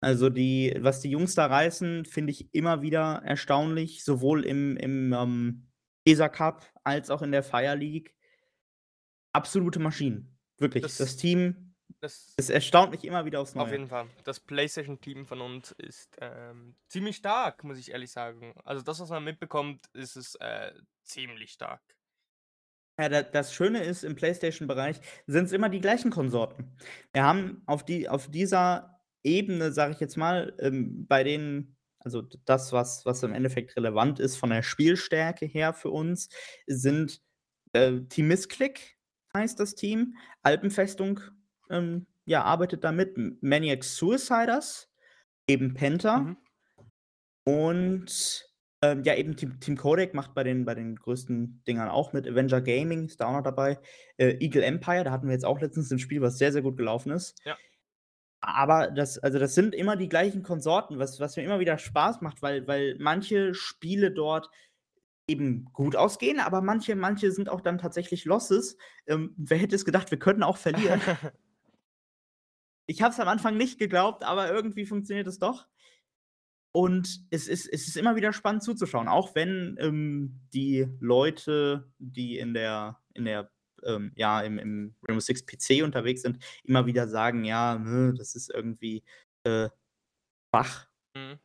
Also 0.00 0.30
die, 0.30 0.76
was 0.80 1.00
die 1.00 1.10
Jungs 1.10 1.34
da 1.34 1.46
reißen, 1.46 2.04
finde 2.04 2.30
ich 2.32 2.52
immer 2.54 2.82
wieder 2.82 3.22
erstaunlich, 3.24 4.04
sowohl 4.04 4.44
im, 4.44 4.76
im 4.76 5.12
ähm, 5.12 5.68
ESA 6.04 6.28
Cup 6.28 6.64
als 6.84 7.10
auch 7.10 7.22
in 7.22 7.32
der 7.32 7.42
Fire 7.42 7.74
League. 7.74 8.14
Absolute 9.32 9.78
Maschinen. 9.80 10.38
Wirklich. 10.56 10.82
Das, 10.82 10.96
Das- 10.96 11.16
Team, 11.16 11.67
Das 12.00 12.34
es 12.36 12.48
erstaunt 12.48 12.92
mich 12.92 13.04
immer 13.04 13.24
wieder 13.24 13.40
aufs 13.40 13.54
Neue. 13.54 13.64
Auf 13.64 13.72
jeden 13.72 13.88
Fall. 13.88 14.06
Das 14.24 14.38
PlayStation-Team 14.38 15.26
von 15.26 15.40
uns 15.40 15.72
ist 15.72 16.16
ähm, 16.20 16.76
ziemlich 16.88 17.16
stark, 17.16 17.64
muss 17.64 17.78
ich 17.78 17.90
ehrlich 17.90 18.12
sagen. 18.12 18.54
Also 18.64 18.82
das, 18.82 19.00
was 19.00 19.10
man 19.10 19.24
mitbekommt, 19.24 19.86
ist 19.94 20.16
es 20.16 20.36
äh, 20.36 20.72
ziemlich 21.02 21.52
stark. 21.52 21.82
Ja, 23.00 23.08
da, 23.08 23.22
das 23.22 23.52
Schöne 23.52 23.82
ist, 23.82 24.04
im 24.04 24.14
PlayStation-Bereich 24.14 25.00
sind 25.26 25.46
es 25.46 25.52
immer 25.52 25.68
die 25.68 25.80
gleichen 25.80 26.10
Konsorten. 26.10 26.76
Wir 27.12 27.24
haben 27.24 27.62
auf, 27.66 27.84
die, 27.84 28.08
auf 28.08 28.30
dieser 28.30 29.00
Ebene, 29.24 29.72
sage 29.72 29.92
ich 29.92 30.00
jetzt 30.00 30.16
mal, 30.16 30.54
ähm, 30.60 31.06
bei 31.06 31.24
denen, 31.24 31.76
also 31.98 32.22
das, 32.22 32.72
was, 32.72 33.04
was 33.06 33.22
im 33.22 33.32
Endeffekt 33.32 33.76
relevant 33.76 34.20
ist 34.20 34.36
von 34.36 34.50
der 34.50 34.62
Spielstärke 34.62 35.46
her 35.46 35.74
für 35.74 35.90
uns, 35.90 36.28
sind 36.66 37.20
äh, 37.72 38.00
Team 38.08 38.28
Missklick, 38.28 38.98
heißt 39.34 39.58
das 39.60 39.74
Team, 39.74 40.16
Alpenfestung, 40.42 41.20
ähm, 41.70 42.06
ja, 42.24 42.42
arbeitet 42.42 42.84
damit, 42.84 43.16
Maniac 43.42 43.84
Suiciders, 43.84 44.90
eben 45.46 45.74
Penta 45.74 46.18
Mhm. 46.18 46.36
und 47.44 48.44
ähm, 48.80 49.02
ja, 49.02 49.14
eben 49.14 49.34
Team, 49.36 49.58
Team 49.58 49.76
Codec 49.76 50.14
macht 50.14 50.34
bei 50.34 50.44
den, 50.44 50.64
bei 50.64 50.74
den 50.74 50.94
größten 50.94 51.64
Dingern 51.66 51.88
auch 51.88 52.12
mit. 52.12 52.28
Avenger 52.28 52.60
Gaming 52.60 53.06
ist 53.06 53.20
da 53.20 53.26
auch 53.26 53.32
noch 53.32 53.42
dabei. 53.42 53.78
Äh, 54.18 54.36
Eagle 54.38 54.62
Empire, 54.62 55.02
da 55.02 55.10
hatten 55.10 55.26
wir 55.26 55.32
jetzt 55.32 55.44
auch 55.44 55.60
letztens 55.60 55.90
ein 55.90 55.98
Spiel, 55.98 56.20
was 56.20 56.38
sehr, 56.38 56.52
sehr 56.52 56.62
gut 56.62 56.76
gelaufen 56.76 57.10
ist. 57.10 57.40
Ja. 57.44 57.56
Aber 58.40 58.88
das, 58.92 59.18
also 59.18 59.40
das 59.40 59.56
sind 59.56 59.74
immer 59.74 59.96
die 59.96 60.08
gleichen 60.08 60.44
Konsorten, 60.44 61.00
was, 61.00 61.18
was 61.18 61.36
mir 61.36 61.42
immer 61.42 61.58
wieder 61.58 61.76
Spaß 61.76 62.20
macht, 62.20 62.40
weil, 62.40 62.68
weil 62.68 62.94
manche 63.00 63.52
Spiele 63.52 64.12
dort 64.12 64.48
eben 65.26 65.64
gut 65.72 65.96
ausgehen, 65.96 66.38
aber 66.38 66.62
manche, 66.62 66.94
manche 66.94 67.32
sind 67.32 67.48
auch 67.48 67.60
dann 67.60 67.78
tatsächlich 67.78 68.24
Losses. 68.26 68.76
Ähm, 69.08 69.34
wer 69.36 69.58
hätte 69.58 69.74
es 69.74 69.84
gedacht, 69.84 70.12
wir 70.12 70.20
könnten 70.20 70.44
auch 70.44 70.56
verlieren. 70.56 71.00
Ich 72.88 73.02
habe 73.02 73.12
es 73.12 73.20
am 73.20 73.28
Anfang 73.28 73.56
nicht 73.56 73.78
geglaubt, 73.78 74.24
aber 74.24 74.50
irgendwie 74.50 74.86
funktioniert 74.86 75.26
es 75.26 75.38
doch. 75.38 75.66
Und 76.72 77.20
es 77.30 77.46
ist, 77.48 77.66
es 77.66 77.86
ist 77.86 77.96
immer 77.96 78.16
wieder 78.16 78.32
spannend 78.32 78.62
zuzuschauen, 78.62 79.08
auch 79.08 79.34
wenn 79.34 79.76
ähm, 79.78 80.40
die 80.54 80.86
Leute, 81.00 81.92
die 81.98 82.38
in 82.38 82.54
der, 82.54 82.98
in 83.14 83.24
der, 83.24 83.50
ähm, 83.84 84.12
ja, 84.16 84.40
im, 84.40 84.58
im 84.58 84.94
Rainbow 85.06 85.20
Six 85.20 85.44
PC 85.44 85.82
unterwegs 85.82 86.22
sind, 86.22 86.42
immer 86.64 86.86
wieder 86.86 87.08
sagen, 87.08 87.44
ja, 87.44 87.78
nö, 87.78 88.14
das 88.14 88.34
ist 88.34 88.50
irgendwie 88.50 89.04
äh, 89.44 89.68
schwach. 90.50 90.86
Mhm. 91.14 91.38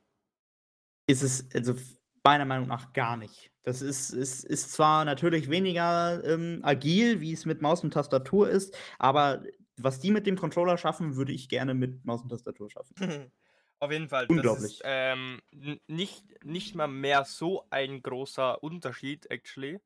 Ist 1.08 1.24
es, 1.24 1.50
also 1.54 1.76
meiner 2.24 2.46
Meinung 2.46 2.68
nach 2.68 2.94
gar 2.94 3.18
nicht. 3.18 3.52
Das 3.64 3.82
ist, 3.82 4.12
ist, 4.12 4.44
ist 4.46 4.72
zwar 4.72 5.04
natürlich 5.06 5.50
weniger 5.50 6.24
ähm, 6.26 6.60
agil, 6.64 7.22
wie 7.22 7.34
es 7.34 7.46
mit 7.46 7.62
Maus 7.62 7.84
und 7.84 7.92
Tastatur 7.92 8.50
ist, 8.50 8.78
aber 9.00 9.44
was 9.78 10.00
die 10.00 10.12
mit 10.12 10.28
dem 10.28 10.38
Controller 10.38 10.78
schaffen, 10.78 11.16
würde 11.16 11.32
ich 11.32 11.50
gerne 11.50 11.74
mit 11.74 12.06
Maus 12.06 12.22
und 12.22 12.30
Tastatur 12.30 12.70
schaffen. 12.70 12.96
Auf 13.80 13.92
jeden 13.92 14.08
Fall. 14.08 14.28
Unglaublich. 14.30 14.76
Ist, 14.76 14.82
ähm, 14.86 15.42
nicht, 15.88 16.24
nicht 16.46 16.74
mal 16.74 16.88
mehr 16.88 17.26
so 17.26 17.68
ein 17.70 18.02
großer 18.02 18.64
Unterschied, 18.64 19.30
actually. 19.30 19.82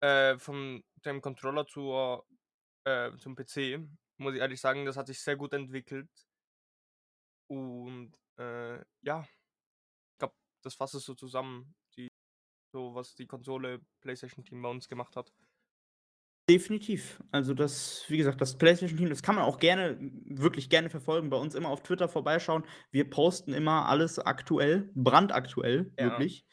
Äh, 0.00 0.38
von 0.38 0.82
dem 1.04 1.20
Controller 1.20 1.66
zur, 1.66 2.26
äh, 2.84 3.16
zum 3.18 3.36
PC. 3.36 3.78
Muss 4.16 4.34
ich 4.34 4.40
ehrlich 4.40 4.60
sagen, 4.60 4.84
das 4.84 4.96
hat 4.96 5.06
sich 5.06 5.20
sehr 5.20 5.36
gut 5.36 5.52
entwickelt. 5.52 6.10
Und 7.46 8.12
äh, 8.36 8.78
ja, 9.02 9.22
ich 9.22 10.18
glaube, 10.18 10.34
das 10.62 10.74
fasst 10.74 10.94
es 10.94 11.04
so 11.04 11.14
zusammen, 11.14 11.74
die, 11.96 12.08
so 12.72 12.94
was 12.94 13.14
die 13.14 13.26
Konsole 13.26 13.80
PlayStation 14.00 14.44
Team 14.44 14.60
bei 14.60 14.70
uns 14.70 14.88
gemacht 14.88 15.14
hat. 15.14 15.32
Definitiv. 16.48 17.22
Also 17.30 17.52
das, 17.52 18.04
wie 18.08 18.16
gesagt, 18.16 18.40
das 18.40 18.56
PlayStation-Team, 18.56 19.10
das 19.10 19.22
kann 19.22 19.34
man 19.34 19.44
auch 19.44 19.58
gerne, 19.58 19.98
wirklich 20.24 20.70
gerne 20.70 20.88
verfolgen. 20.88 21.28
Bei 21.28 21.36
uns 21.36 21.54
immer 21.54 21.68
auf 21.68 21.82
Twitter 21.82 22.08
vorbeischauen. 22.08 22.64
Wir 22.90 23.08
posten 23.08 23.52
immer 23.52 23.86
alles 23.86 24.18
aktuell, 24.18 24.90
brandaktuell, 24.94 25.92
Ja. 25.98 26.06
wirklich. 26.06 26.46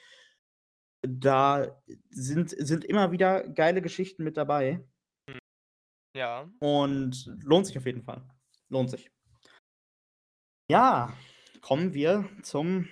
Da 1.07 1.81
sind, 2.09 2.49
sind 2.49 2.83
immer 2.83 3.11
wieder 3.11 3.47
geile 3.47 3.81
Geschichten 3.81 4.23
mit 4.23 4.37
dabei. 4.37 4.83
Ja. 6.15 6.49
Und 6.59 7.29
lohnt 7.43 7.67
sich 7.67 7.77
auf 7.77 7.85
jeden 7.85 8.01
Fall. 8.03 8.27
Lohnt 8.69 8.89
sich. 8.89 9.11
Ja, 10.69 11.13
kommen 11.61 11.93
wir 11.93 12.27
zum 12.41 12.89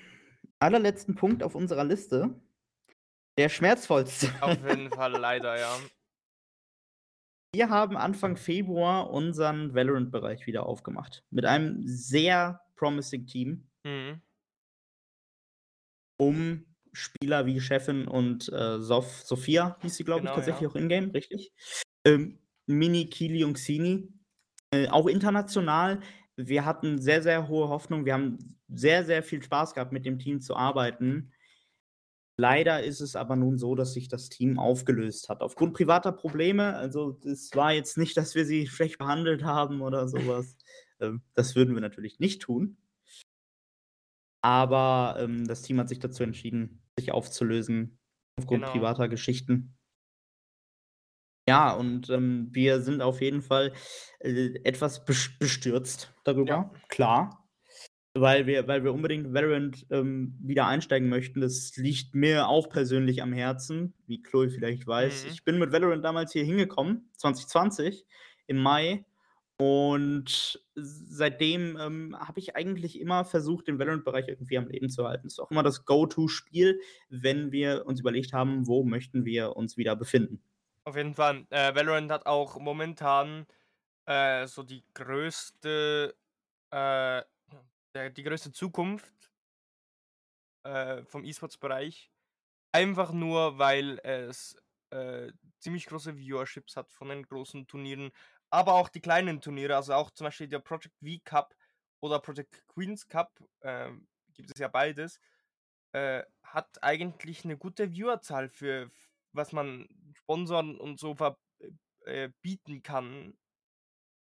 allerletzten 0.59 1.15
Punkt 1.15 1.43
auf 1.43 1.55
unserer 1.55 1.83
Liste. 1.83 2.39
Der 3.37 3.49
schmerzvollste. 3.49 4.29
Auf 4.41 4.57
jeden 4.69 4.91
Fall 4.91 5.11
leider, 5.13 5.59
ja. 5.59 5.75
Wir 7.55 7.69
haben 7.69 7.97
Anfang 7.97 8.35
Februar 8.35 9.11
unseren 9.11 9.75
Valorant-Bereich 9.75 10.47
wieder 10.47 10.65
aufgemacht. 10.65 11.23
Mit 11.29 11.45
einem 11.45 11.83
sehr 11.85 12.61
promising 12.75 13.27
Team. 13.27 13.67
Mhm. 13.83 14.21
Um 16.17 16.65
Spieler 16.93 17.45
wie 17.45 17.59
Chefin 17.59 18.07
und 18.07 18.51
äh, 18.51 18.79
Sof 18.79 19.21
Sophia, 19.23 19.77
hieß 19.81 19.95
sie, 19.95 20.03
glaube 20.03 20.21
genau, 20.21 20.31
ich, 20.31 20.35
tatsächlich 20.35 20.63
ja. 20.63 20.69
auch 20.69 20.75
in-game, 20.75 21.11
richtig? 21.11 21.53
Ähm, 22.05 22.39
Mini, 22.65 23.05
Kili 23.05 23.43
und 23.43 23.53
Xini. 23.53 24.11
Äh, 24.71 24.87
auch 24.87 25.07
international. 25.07 26.01
Wir 26.35 26.65
hatten 26.65 26.99
sehr, 26.99 27.21
sehr 27.21 27.47
hohe 27.47 27.69
Hoffnung. 27.69 28.05
Wir 28.05 28.13
haben 28.13 28.57
sehr, 28.67 29.05
sehr 29.05 29.21
viel 29.21 29.43
Spaß 29.43 29.75
gehabt, 29.75 29.91
mit 29.91 30.05
dem 30.05 30.17
Team 30.17 30.41
zu 30.41 30.55
arbeiten. 30.55 31.31
Leider 32.35 32.81
ist 32.83 32.99
es 32.99 33.15
aber 33.15 33.35
nun 33.35 33.59
so, 33.59 33.75
dass 33.75 33.93
sich 33.93 34.07
das 34.07 34.29
Team 34.29 34.57
aufgelöst 34.57 35.29
hat. 35.29 35.41
Aufgrund 35.41 35.73
privater 35.73 36.11
Probleme. 36.11 36.75
Also, 36.75 37.19
es 37.23 37.51
war 37.53 37.73
jetzt 37.73 37.97
nicht, 37.97 38.17
dass 38.17 38.33
wir 38.33 38.45
sie 38.45 38.67
schlecht 38.67 38.97
behandelt 38.97 39.43
haben 39.43 39.81
oder 39.81 40.07
sowas. 40.07 40.57
ähm, 40.99 41.21
das 41.35 41.55
würden 41.55 41.75
wir 41.75 41.81
natürlich 41.81 42.19
nicht 42.19 42.41
tun. 42.41 42.77
Aber 44.41 45.15
ähm, 45.19 45.45
das 45.45 45.61
Team 45.61 45.79
hat 45.79 45.89
sich 45.89 45.99
dazu 45.99 46.23
entschieden, 46.23 46.81
sich 46.97 47.11
aufzulösen. 47.11 47.99
Aufgrund 48.39 48.61
genau. 48.61 48.71
privater 48.71 49.07
Geschichten. 49.07 49.77
Ja, 51.47 51.71
und 51.73 52.09
ähm, 52.09 52.49
wir 52.51 52.81
sind 52.81 53.01
auf 53.01 53.21
jeden 53.21 53.43
Fall 53.43 53.73
äh, 54.19 54.55
etwas 54.63 55.05
bestürzt 55.05 56.15
darüber. 56.23 56.49
Ja. 56.49 56.71
Klar 56.87 57.42
weil 58.13 58.45
wir, 58.45 58.67
weil 58.67 58.83
wir 58.83 58.93
unbedingt 58.93 59.33
Valorant 59.33 59.85
ähm, 59.89 60.37
wieder 60.39 60.67
einsteigen 60.67 61.09
möchten. 61.09 61.41
Das 61.41 61.75
liegt 61.77 62.13
mir 62.13 62.47
auch 62.47 62.69
persönlich 62.69 63.23
am 63.23 63.33
Herzen, 63.33 63.93
wie 64.05 64.21
Chloe 64.21 64.49
vielleicht 64.49 64.85
weiß. 64.85 65.25
Mhm. 65.25 65.31
Ich 65.31 65.43
bin 65.43 65.57
mit 65.57 65.71
Valorant 65.71 66.05
damals 66.05 66.31
hier 66.31 66.43
hingekommen, 66.43 67.09
2020, 67.17 68.05
im 68.47 68.57
Mai. 68.57 69.05
Und 69.57 70.61
seitdem 70.75 71.77
ähm, 71.79 72.15
habe 72.19 72.39
ich 72.39 72.55
eigentlich 72.55 72.99
immer 72.99 73.23
versucht, 73.23 73.67
den 73.67 73.79
Valorant-Bereich 73.79 74.27
irgendwie 74.27 74.57
am 74.57 74.67
Leben 74.67 74.89
zu 74.89 75.07
halten. 75.07 75.23
Das 75.27 75.33
ist 75.33 75.39
auch 75.39 75.51
immer 75.51 75.63
das 75.63 75.85
Go-To-Spiel, 75.85 76.79
wenn 77.09 77.51
wir 77.51 77.85
uns 77.85 77.99
überlegt 77.99 78.33
haben, 78.33 78.67
wo 78.67 78.83
möchten 78.83 79.25
wir 79.25 79.55
uns 79.55 79.77
wieder 79.77 79.95
befinden. 79.95 80.41
Auf 80.85 80.97
jeden 80.97 81.13
Fall. 81.13 81.45
Äh, 81.49 81.73
Valorant 81.75 82.11
hat 82.11 82.25
auch 82.25 82.59
momentan 82.59 83.45
äh, 84.05 84.47
so 84.47 84.63
die 84.63 84.83
größte 84.93 86.15
äh, 86.71 87.21
der, 87.93 88.09
die 88.09 88.23
größte 88.23 88.51
Zukunft 88.51 89.31
äh, 90.63 91.03
vom 91.05 91.23
E-Sports-Bereich. 91.23 92.11
Einfach 92.71 93.11
nur, 93.11 93.57
weil 93.59 93.99
es 93.99 94.55
äh, 94.89 95.31
ziemlich 95.59 95.85
große 95.85 96.17
Viewerships 96.17 96.75
hat 96.75 96.91
von 96.91 97.09
den 97.09 97.23
großen 97.23 97.67
Turnieren, 97.67 98.11
aber 98.49 98.73
auch 98.73 98.89
die 98.89 99.01
kleinen 99.01 99.41
Turniere, 99.41 99.75
also 99.75 99.93
auch 99.93 100.11
zum 100.11 100.25
Beispiel 100.25 100.47
der 100.47 100.59
Project 100.59 100.95
V 100.99 101.19
Cup 101.23 101.55
oder 102.01 102.19
Project 102.19 102.67
Queens 102.67 103.07
Cup, 103.07 103.39
äh, 103.61 103.91
gibt 104.33 104.51
es 104.53 104.59
ja 104.59 104.67
beides, 104.67 105.19
äh, 105.91 106.23
hat 106.43 106.83
eigentlich 106.83 107.45
eine 107.45 107.57
gute 107.57 107.91
Viewerzahl 107.91 108.49
für 108.49 108.91
was 109.33 109.51
man 109.51 109.87
Sponsoren 110.13 110.79
und 110.79 110.99
so 110.99 111.15
äh, 112.05 112.29
bieten 112.41 112.83
kann. 112.83 113.33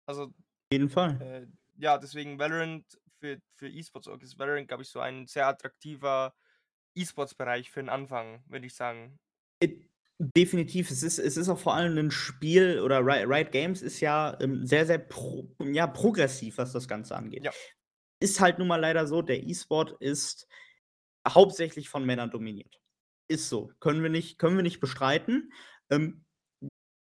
Also. 0.05 0.23
Auf 0.23 0.33
jeden 0.71 0.89
Fall. 0.89 1.21
Äh, 1.21 1.47
ja, 1.77 1.97
deswegen 1.97 2.39
Valorant 2.39 2.99
für, 3.23 3.39
für 3.55 3.69
E-Sports 3.69 4.09
ist 4.21 4.37
Valorant, 4.37 4.67
glaube 4.67 4.83
ich, 4.83 4.89
so 4.89 4.99
ein 4.99 5.27
sehr 5.27 5.47
attraktiver 5.47 6.35
E-Sports-Bereich 6.93 7.71
für 7.71 7.79
den 7.79 7.87
Anfang, 7.87 8.43
würde 8.47 8.65
ich 8.65 8.75
sagen. 8.75 9.17
Definitiv. 10.19 10.91
Es 10.91 11.03
ist, 11.03 11.19
es 11.19 11.37
ist 11.37 11.47
auch 11.47 11.57
vor 11.57 11.73
allem 11.73 11.97
ein 11.97 12.11
Spiel 12.11 12.81
oder 12.81 12.99
Riot 12.99 13.51
Games 13.53 13.81
ist 13.81 14.01
ja 14.01 14.37
ähm, 14.41 14.65
sehr, 14.65 14.85
sehr 14.85 14.97
pro, 14.97 15.55
ja, 15.59 15.87
progressiv, 15.87 16.57
was 16.57 16.73
das 16.73 16.89
Ganze 16.89 17.15
angeht. 17.15 17.45
Ja. 17.45 17.51
Ist 18.19 18.41
halt 18.41 18.59
nun 18.59 18.67
mal 18.67 18.81
leider 18.81 19.07
so, 19.07 19.21
der 19.21 19.41
E-Sport 19.41 19.95
ist 20.01 20.45
hauptsächlich 21.25 21.87
von 21.87 22.05
Männern 22.05 22.29
dominiert. 22.29 22.81
Ist 23.29 23.47
so. 23.47 23.71
Können 23.79 24.03
wir 24.03 24.09
nicht, 24.09 24.37
können 24.37 24.57
wir 24.57 24.63
nicht 24.63 24.81
bestreiten. 24.81 25.53
Ähm, 25.89 26.25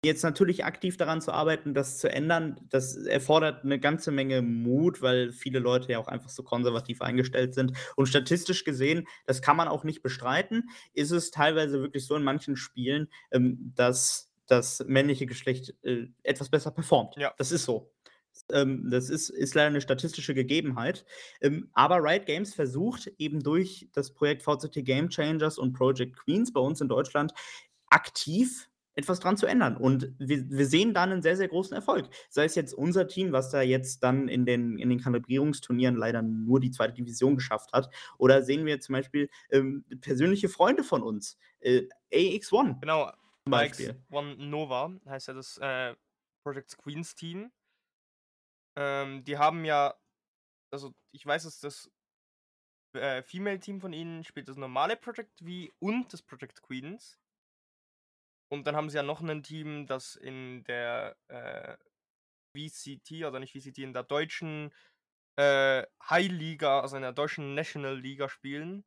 Jetzt 0.06 0.22
natürlich 0.22 0.66
aktiv 0.66 0.98
daran 0.98 1.20
zu 1.20 1.32
arbeiten, 1.32 1.74
das 1.74 1.98
zu 1.98 2.12
ändern, 2.12 2.60
das 2.70 2.96
erfordert 2.96 3.64
eine 3.64 3.80
ganze 3.80 4.12
Menge 4.12 4.44
Mut, 4.44 5.02
weil 5.02 5.32
viele 5.32 5.58
Leute 5.58 5.92
ja 5.92 5.98
auch 5.98 6.08
einfach 6.08 6.30
so 6.30 6.44
konservativ 6.44 7.02
eingestellt 7.02 7.56
sind. 7.56 7.74
Und 7.96 8.06
statistisch 8.06 8.66
gesehen, 8.66 9.08
das 9.26 9.42
kann 9.42 9.58
man 9.58 9.68
auch 9.68 9.84
nicht 9.84 10.04
bestreiten, 10.04 10.70
ist 10.94 11.10
es 11.10 11.32
teilweise 11.32 11.82
wirklich 11.82 12.06
so 12.06 12.16
in 12.16 12.24
manchen 12.24 12.56
Spielen, 12.56 13.10
ähm, 13.32 13.74
dass 13.76 14.32
das 14.46 14.86
männliche 14.88 15.26
Geschlecht 15.26 15.74
äh, 15.82 16.06
etwas 16.22 16.50
besser 16.50 16.70
performt. 16.70 17.16
Ja. 17.18 17.34
Das 17.40 17.52
ist 17.52 17.66
so. 17.66 17.92
Ähm, 18.52 18.88
das 18.92 19.10
ist, 19.10 19.30
ist 19.30 19.56
leider 19.56 19.70
eine 19.70 19.82
statistische 19.82 20.36
Gegebenheit. 20.36 21.04
Ähm, 21.42 21.72
aber 21.74 22.04
Riot 22.04 22.28
Games 22.28 22.54
versucht 22.54 23.12
eben 23.18 23.42
durch 23.42 23.90
das 23.92 24.14
Projekt 24.14 24.44
VCT 24.44 24.86
Game 24.86 25.10
Changers 25.10 25.58
und 25.58 25.74
Project 25.74 26.16
Queens 26.16 26.54
bei 26.54 26.62
uns 26.62 26.80
in 26.80 26.90
Deutschland 26.90 27.34
aktiv 27.88 28.70
etwas 28.96 29.20
dran 29.20 29.38
zu 29.38 29.46
ändern. 29.46 29.78
Und 29.78 30.14
wir, 30.18 30.50
wir 30.50 30.66
sehen 30.66 30.94
da 30.94 31.04
einen 31.04 31.22
sehr, 31.22 31.38
sehr 31.38 31.48
großen 31.48 31.76
Erfolg. 31.76 32.10
Sei 32.30 32.46
es 32.46 32.56
jetzt 32.56 32.74
unser 32.74 33.08
Team, 33.08 33.32
was 33.32 33.52
da 33.52 33.62
jetzt 33.62 34.04
dann 34.04 34.28
in 34.28 34.46
den, 34.46 34.78
in 34.78 34.90
den 34.90 35.00
Kalibrierungsturnieren 35.00 35.96
leider 35.96 36.22
nur 36.22 36.60
die 36.60 36.72
zweite 36.72 36.94
Division 36.94 37.36
geschafft 37.36 37.74
hat. 37.74 37.94
Oder 38.18 38.44
sehen 38.44 38.66
wir 38.66 38.80
zum 38.80 38.94
Beispiel 38.94 39.30
ähm, 39.52 39.86
persönliche 40.02 40.50
Freunde 40.50 40.84
von 40.84 41.04
uns. 41.04 41.38
Äh, 41.60 41.84
AX1. 42.12 42.80
Genau. 42.80 43.12
Zum 43.44 43.52
Beispiel. 43.52 44.02
AX1 44.12 44.46
Nova 44.46 44.92
heißt 45.08 45.28
ja 45.28 45.34
das 45.34 45.58
äh, 45.58 45.96
Project 46.44 46.78
Queens 46.78 47.16
Team. 47.16 47.52
Ähm, 48.78 49.24
die 49.24 49.38
haben 49.38 49.66
ja, 49.66 49.94
also 50.72 50.94
ich 51.12 51.26
weiß, 51.26 51.44
dass 51.44 51.60
das 51.60 51.90
äh, 52.94 53.22
Female-Team 53.24 53.82
von 53.82 53.94
ihnen 53.94 54.24
spielt 54.24 54.48
das 54.48 54.58
normale 54.58 54.96
Project 54.96 55.40
V 55.40 55.72
und 55.80 56.12
das 56.14 56.22
Project 56.22 56.62
Queens. 56.62 57.20
Und 58.50 58.68
dann 58.68 58.76
haben 58.76 58.90
sie 58.90 58.98
ja 58.98 59.04
noch 59.04 59.22
ein 59.22 59.44
Team, 59.44 59.88
das 59.88 60.16
in 60.16 60.64
der 60.66 61.16
äh, 61.28 61.78
VCT, 62.56 63.24
also 63.24 63.40
nicht 63.40 63.54
VCT, 63.54 63.80
in 63.80 63.94
der 63.94 64.04
deutschen 64.04 64.72
äh, 65.38 65.84
High 66.10 66.32
Liga, 66.32 66.82
also 66.82 66.96
in 66.96 67.02
der 67.02 67.14
deutschen 67.14 67.56
National 67.56 68.00
Liga 68.00 68.30
spielen. 68.30 68.86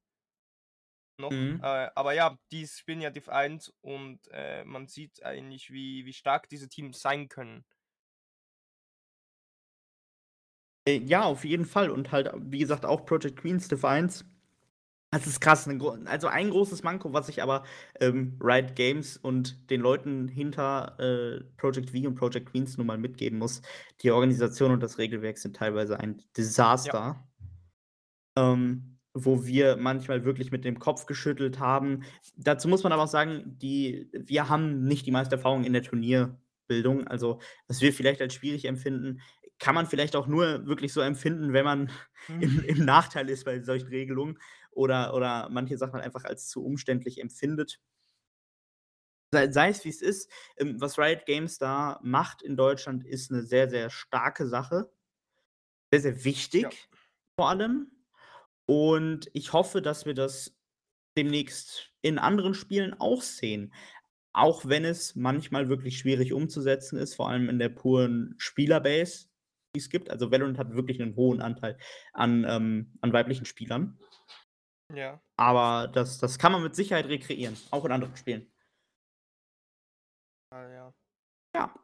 Noch. 1.20 1.30
Mhm. 1.30 1.60
Äh, 1.62 1.90
aber 1.94 2.12
ja, 2.12 2.38
die 2.52 2.66
spielen 2.66 3.00
ja 3.00 3.10
Div 3.10 3.28
1 3.28 3.72
und 3.80 4.20
äh, 4.30 4.64
man 4.64 4.86
sieht 4.86 5.24
eigentlich, 5.24 5.70
wie, 5.70 6.06
wie 6.06 6.12
stark 6.12 6.48
diese 6.48 6.68
Teams 6.68 7.00
sein 7.00 7.28
können. 7.28 7.64
Äh, 10.86 10.98
ja, 10.98 11.24
auf 11.24 11.44
jeden 11.44 11.66
Fall. 11.66 11.90
Und 11.90 12.12
halt, 12.12 12.30
wie 12.36 12.60
gesagt, 12.60 12.86
auch 12.86 13.04
Project 13.04 13.40
Queens 13.40 13.66
Div 13.66 13.84
1 13.84 14.24
das 15.10 15.26
ist 15.26 15.40
krass. 15.40 15.68
Also 16.04 16.28
ein 16.28 16.50
großes 16.50 16.82
Manko, 16.82 17.12
was 17.12 17.28
ich 17.28 17.42
aber 17.42 17.64
ähm, 18.00 18.38
Riot 18.42 18.74
Games 18.74 19.16
und 19.16 19.70
den 19.70 19.80
Leuten 19.80 20.28
hinter 20.28 20.98
äh, 20.98 21.44
Project 21.56 21.90
V 21.90 22.06
und 22.06 22.14
Project 22.14 22.50
Queens 22.50 22.76
nun 22.76 22.86
mal 22.86 22.98
mitgeben 22.98 23.38
muss. 23.38 23.62
Die 24.02 24.10
Organisation 24.10 24.70
und 24.70 24.82
das 24.82 24.98
Regelwerk 24.98 25.38
sind 25.38 25.56
teilweise 25.56 25.98
ein 25.98 26.22
Desaster. 26.36 27.24
Ja. 28.36 28.52
Ähm, 28.52 28.98
wo 29.14 29.44
wir 29.44 29.76
manchmal 29.76 30.24
wirklich 30.24 30.52
mit 30.52 30.64
dem 30.64 30.78
Kopf 30.78 31.06
geschüttelt 31.06 31.58
haben. 31.58 32.04
Dazu 32.36 32.68
muss 32.68 32.82
man 32.82 32.92
aber 32.92 33.04
auch 33.04 33.08
sagen, 33.08 33.56
die, 33.58 34.10
wir 34.12 34.48
haben 34.48 34.84
nicht 34.84 35.06
die 35.06 35.10
meiste 35.10 35.36
Erfahrung 35.36 35.64
in 35.64 35.72
der 35.72 35.82
Turnierbildung. 35.82 37.06
Also, 37.08 37.40
was 37.66 37.80
wir 37.80 37.92
vielleicht 37.92 38.20
als 38.20 38.34
schwierig 38.34 38.66
empfinden, 38.66 39.20
kann 39.58 39.74
man 39.74 39.86
vielleicht 39.86 40.14
auch 40.14 40.26
nur 40.26 40.66
wirklich 40.66 40.92
so 40.92 41.00
empfinden, 41.00 41.52
wenn 41.52 41.64
man 41.64 41.90
mhm. 42.28 42.42
im, 42.42 42.64
im, 42.64 42.84
Nachteil 42.84 43.28
ist 43.28 43.44
bei 43.44 43.60
solchen 43.60 43.88
Regelungen 43.88 44.38
oder, 44.78 45.12
oder 45.12 45.48
manche 45.50 45.76
Sachen 45.76 46.00
einfach 46.00 46.24
als 46.24 46.48
zu 46.48 46.64
umständlich 46.64 47.20
empfindet. 47.20 47.80
Sei, 49.32 49.50
sei 49.50 49.68
es 49.68 49.84
wie 49.84 49.90
es 49.90 50.00
ist, 50.00 50.30
ähm, 50.56 50.80
was 50.80 50.98
Riot 50.98 51.26
Games 51.26 51.58
da 51.58 52.00
macht 52.02 52.40
in 52.42 52.56
Deutschland, 52.56 53.04
ist 53.04 53.30
eine 53.30 53.42
sehr, 53.42 53.68
sehr 53.68 53.90
starke 53.90 54.46
Sache. 54.46 54.90
Sehr, 55.90 56.00
sehr 56.00 56.24
wichtig, 56.24 56.62
ja. 56.62 56.70
vor 57.38 57.50
allem. 57.50 57.90
Und 58.66 59.28
ich 59.32 59.52
hoffe, 59.52 59.82
dass 59.82 60.06
wir 60.06 60.14
das 60.14 60.54
demnächst 61.16 61.90
in 62.02 62.18
anderen 62.18 62.54
Spielen 62.54 62.94
auch 63.00 63.22
sehen. 63.22 63.72
Auch 64.32 64.66
wenn 64.66 64.84
es 64.84 65.16
manchmal 65.16 65.68
wirklich 65.68 65.98
schwierig 65.98 66.32
umzusetzen 66.32 66.98
ist, 66.98 67.14
vor 67.14 67.28
allem 67.28 67.48
in 67.48 67.58
der 67.58 67.70
puren 67.70 68.34
Spielerbase, 68.38 69.26
die 69.74 69.80
es 69.80 69.88
gibt. 69.88 70.10
Also 70.10 70.30
Valorant 70.30 70.58
hat 70.58 70.74
wirklich 70.74 71.00
einen 71.00 71.16
hohen 71.16 71.40
Anteil 71.40 71.78
an, 72.12 72.44
ähm, 72.46 72.92
an 73.00 73.12
weiblichen 73.12 73.46
Spielern. 73.46 73.98
Ja. 74.94 75.20
Aber 75.36 75.88
das, 75.88 76.18
das 76.18 76.38
kann 76.38 76.52
man 76.52 76.62
mit 76.62 76.74
Sicherheit 76.74 77.06
rekreieren, 77.06 77.56
auch 77.70 77.84
in 77.84 77.92
anderen 77.92 78.16
Spielen. 78.16 78.50
Ah, 80.50 80.66
ja. 80.68 80.94
Ja. 81.54 81.74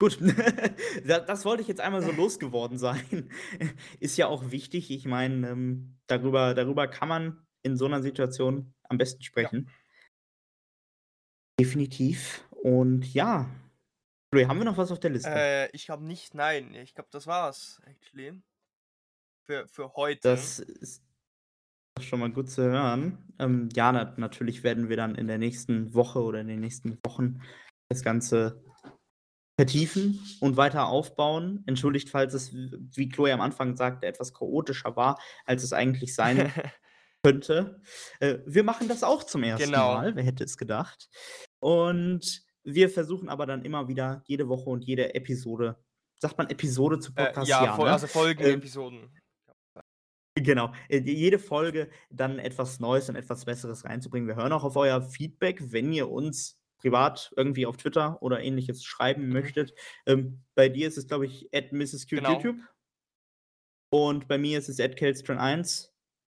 Gut, 0.00 0.18
das 1.06 1.44
wollte 1.44 1.62
ich 1.62 1.68
jetzt 1.68 1.80
einmal 1.80 2.02
so 2.02 2.12
losgeworden 2.12 2.78
sein. 2.78 3.30
Ist 4.00 4.16
ja 4.16 4.26
auch 4.26 4.50
wichtig. 4.50 4.90
Ich 4.90 5.06
meine, 5.06 5.48
ähm, 5.48 5.98
darüber, 6.06 6.54
darüber 6.54 6.88
kann 6.88 7.08
man 7.08 7.46
in 7.62 7.76
so 7.76 7.86
einer 7.86 8.02
Situation 8.02 8.74
am 8.88 8.98
besten 8.98 9.22
sprechen. 9.22 9.66
Ja. 9.66 9.72
Definitiv. 11.60 12.48
Und 12.50 13.12
ja, 13.14 13.48
haben 14.42 14.58
wir 14.58 14.64
noch 14.64 14.76
was 14.76 14.90
auf 14.90 14.98
der 14.98 15.10
Liste? 15.10 15.30
Äh, 15.30 15.70
ich 15.72 15.86
glaube 15.86 16.04
nicht, 16.04 16.34
nein. 16.34 16.74
Ich 16.74 16.94
glaube, 16.94 17.08
das 17.12 17.26
war's, 17.26 17.80
actually. 17.86 18.42
Für, 19.46 19.68
für 19.68 19.92
heute. 19.94 20.20
Das 20.22 20.58
ist 20.58 21.04
schon 22.00 22.20
mal 22.20 22.30
gut 22.30 22.50
zu 22.50 22.62
hören. 22.62 23.18
Ähm, 23.38 23.68
ja, 23.74 23.92
na, 23.92 24.14
natürlich 24.16 24.62
werden 24.62 24.88
wir 24.88 24.96
dann 24.96 25.14
in 25.14 25.26
der 25.26 25.38
nächsten 25.38 25.94
Woche 25.94 26.22
oder 26.22 26.40
in 26.40 26.48
den 26.48 26.60
nächsten 26.60 26.98
Wochen 27.04 27.40
das 27.88 28.02
Ganze 28.02 28.62
vertiefen 29.58 30.18
und 30.40 30.56
weiter 30.56 30.86
aufbauen. 30.86 31.62
Entschuldigt, 31.66 32.10
falls 32.10 32.34
es, 32.34 32.52
wie 32.52 33.08
Chloe 33.08 33.32
am 33.32 33.40
Anfang 33.40 33.76
sagte, 33.76 34.06
etwas 34.06 34.34
chaotischer 34.34 34.96
war, 34.96 35.20
als 35.44 35.62
es 35.62 35.72
eigentlich 35.72 36.14
sein 36.14 36.52
könnte. 37.22 37.80
Äh, 38.20 38.38
wir 38.46 38.64
machen 38.64 38.88
das 38.88 39.04
auch 39.04 39.22
zum 39.22 39.44
ersten 39.44 39.70
genau. 39.70 39.94
Mal. 39.94 40.16
Wer 40.16 40.24
hätte 40.24 40.44
es 40.44 40.56
gedacht? 40.56 41.08
Und 41.60 42.42
wir 42.64 42.90
versuchen 42.90 43.28
aber 43.28 43.46
dann 43.46 43.64
immer 43.64 43.88
wieder 43.88 44.22
jede 44.26 44.48
Woche 44.48 44.70
und 44.70 44.84
jede 44.84 45.14
Episode, 45.14 45.76
sagt 46.18 46.38
man 46.38 46.50
Episode 46.50 46.98
zu 46.98 47.14
Podcast? 47.14 47.48
Äh, 47.48 47.50
ja, 47.50 47.64
ja 47.64 47.76
ne? 47.76 47.92
also 47.92 48.06
Folgenepisoden. 48.08 48.98
Ähm, 48.98 49.10
Genau. 50.36 50.72
Äh, 50.88 50.98
jede 50.98 51.38
Folge 51.38 51.90
dann 52.10 52.38
etwas 52.38 52.80
Neues 52.80 53.08
und 53.08 53.16
etwas 53.16 53.44
Besseres 53.44 53.84
reinzubringen. 53.84 54.28
Wir 54.28 54.36
hören 54.36 54.52
auch 54.52 54.64
auf 54.64 54.76
euer 54.76 55.00
Feedback, 55.02 55.72
wenn 55.72 55.92
ihr 55.92 56.10
uns 56.10 56.58
privat 56.78 57.32
irgendwie 57.36 57.66
auf 57.66 57.76
Twitter 57.76 58.20
oder 58.20 58.42
ähnliches 58.42 58.84
schreiben 58.84 59.26
mhm. 59.26 59.32
möchtet. 59.32 59.74
Ähm, 60.06 60.42
bei 60.54 60.68
dir 60.68 60.88
ist 60.88 60.98
es, 60.98 61.06
glaube 61.06 61.26
ich, 61.26 61.48
at 61.54 61.72
Mrs. 61.72 62.06
Cute 62.08 62.18
genau. 62.18 62.32
YouTube. 62.34 62.56
Und 63.90 64.26
bei 64.26 64.38
mir 64.38 64.58
ist 64.58 64.68
es 64.68 64.80
at 64.80 64.96
Kelstron1. 64.96 65.90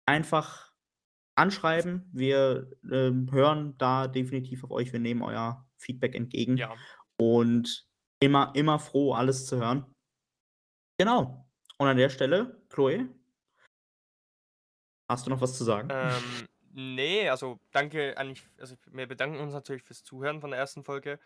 Einfach 0.07 0.73
anschreiben. 1.35 2.09
Wir 2.11 2.71
ähm, 2.91 3.31
hören 3.31 3.77
da 3.77 4.07
definitiv 4.07 4.63
auf 4.63 4.71
euch. 4.71 4.91
Wir 4.91 4.99
nehmen 4.99 5.21
euer 5.21 5.65
Feedback 5.77 6.15
entgegen. 6.15 6.57
Ja. 6.57 6.75
Und 7.17 7.87
immer, 8.19 8.51
immer 8.55 8.79
froh, 8.79 9.13
alles 9.13 9.45
zu 9.45 9.57
hören. 9.57 9.85
Genau. 10.97 11.47
Und 11.77 11.87
an 11.87 11.97
der 11.97 12.09
Stelle, 12.09 12.61
Chloe, 12.69 13.09
Hast 15.11 15.25
du 15.25 15.29
noch 15.29 15.41
was 15.41 15.57
zu 15.57 15.65
sagen? 15.65 15.89
Ähm, 15.91 16.47
nee, 16.71 17.27
also 17.27 17.59
danke 17.71 18.17
eigentlich, 18.17 18.47
also 18.57 18.75
wir 18.93 19.07
bedanken 19.07 19.39
uns 19.39 19.51
natürlich 19.51 19.83
fürs 19.83 20.05
Zuhören 20.05 20.39
von 20.39 20.51
der 20.51 20.59
ersten 20.59 20.85
Folge. 20.85 21.19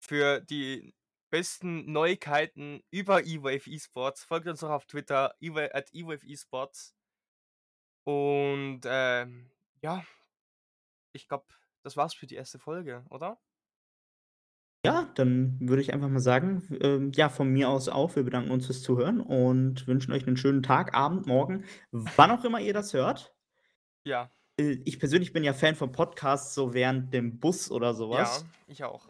Für 0.00 0.40
die 0.40 0.92
besten 1.30 1.92
Neuigkeiten 1.92 2.82
über 2.90 3.24
E-Wave 3.24 3.70
Esports. 3.70 4.24
Folgt 4.24 4.48
uns 4.48 4.64
auch 4.64 4.70
auf 4.70 4.86
Twitter, 4.86 5.36
at 5.40 5.94
E-Wave 5.94 6.26
Esports. 6.26 6.96
Und 8.02 8.80
ähm, 8.86 9.50
ja, 9.82 10.02
ich 11.12 11.28
glaube, 11.28 11.46
das 11.84 11.96
war's 11.96 12.14
für 12.14 12.26
die 12.26 12.34
erste 12.34 12.58
Folge, 12.58 13.04
oder? 13.10 13.38
Ja, 14.88 15.08
dann 15.14 15.58
würde 15.60 15.82
ich 15.82 15.92
einfach 15.92 16.08
mal 16.08 16.20
sagen, 16.20 16.62
ähm, 16.80 17.12
ja, 17.14 17.28
von 17.28 17.48
mir 17.48 17.68
aus 17.68 17.88
auch. 17.88 18.16
Wir 18.16 18.22
bedanken 18.22 18.50
uns 18.50 18.66
fürs 18.66 18.82
Zuhören 18.82 19.20
und 19.20 19.86
wünschen 19.86 20.12
euch 20.12 20.26
einen 20.26 20.36
schönen 20.36 20.62
Tag, 20.62 20.94
Abend, 20.94 21.26
Morgen, 21.26 21.64
wann 21.90 22.30
auch 22.30 22.44
immer 22.44 22.60
ihr 22.60 22.72
das 22.72 22.94
hört. 22.94 23.34
Ja. 24.04 24.30
Äh, 24.58 24.78
ich 24.84 24.98
persönlich 24.98 25.32
bin 25.32 25.44
ja 25.44 25.52
Fan 25.52 25.74
von 25.74 25.92
Podcasts, 25.92 26.54
so 26.54 26.74
während 26.74 27.12
dem 27.12 27.38
Bus 27.38 27.70
oder 27.70 27.94
sowas. 27.94 28.40
Ja, 28.40 28.48
ich 28.66 28.84
auch. 28.84 29.08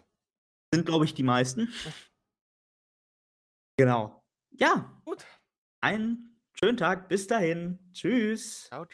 Sind, 0.74 0.84
glaube 0.86 1.04
ich, 1.04 1.14
die 1.14 1.22
meisten. 1.22 1.72
genau. 3.78 4.22
Ja. 4.50 5.00
Gut. 5.04 5.24
Einen 5.80 6.40
schönen 6.52 6.76
Tag. 6.76 7.08
Bis 7.08 7.26
dahin. 7.26 7.78
Tschüss. 7.92 8.64
Ciao, 8.64 8.84
ciao. 8.84 8.86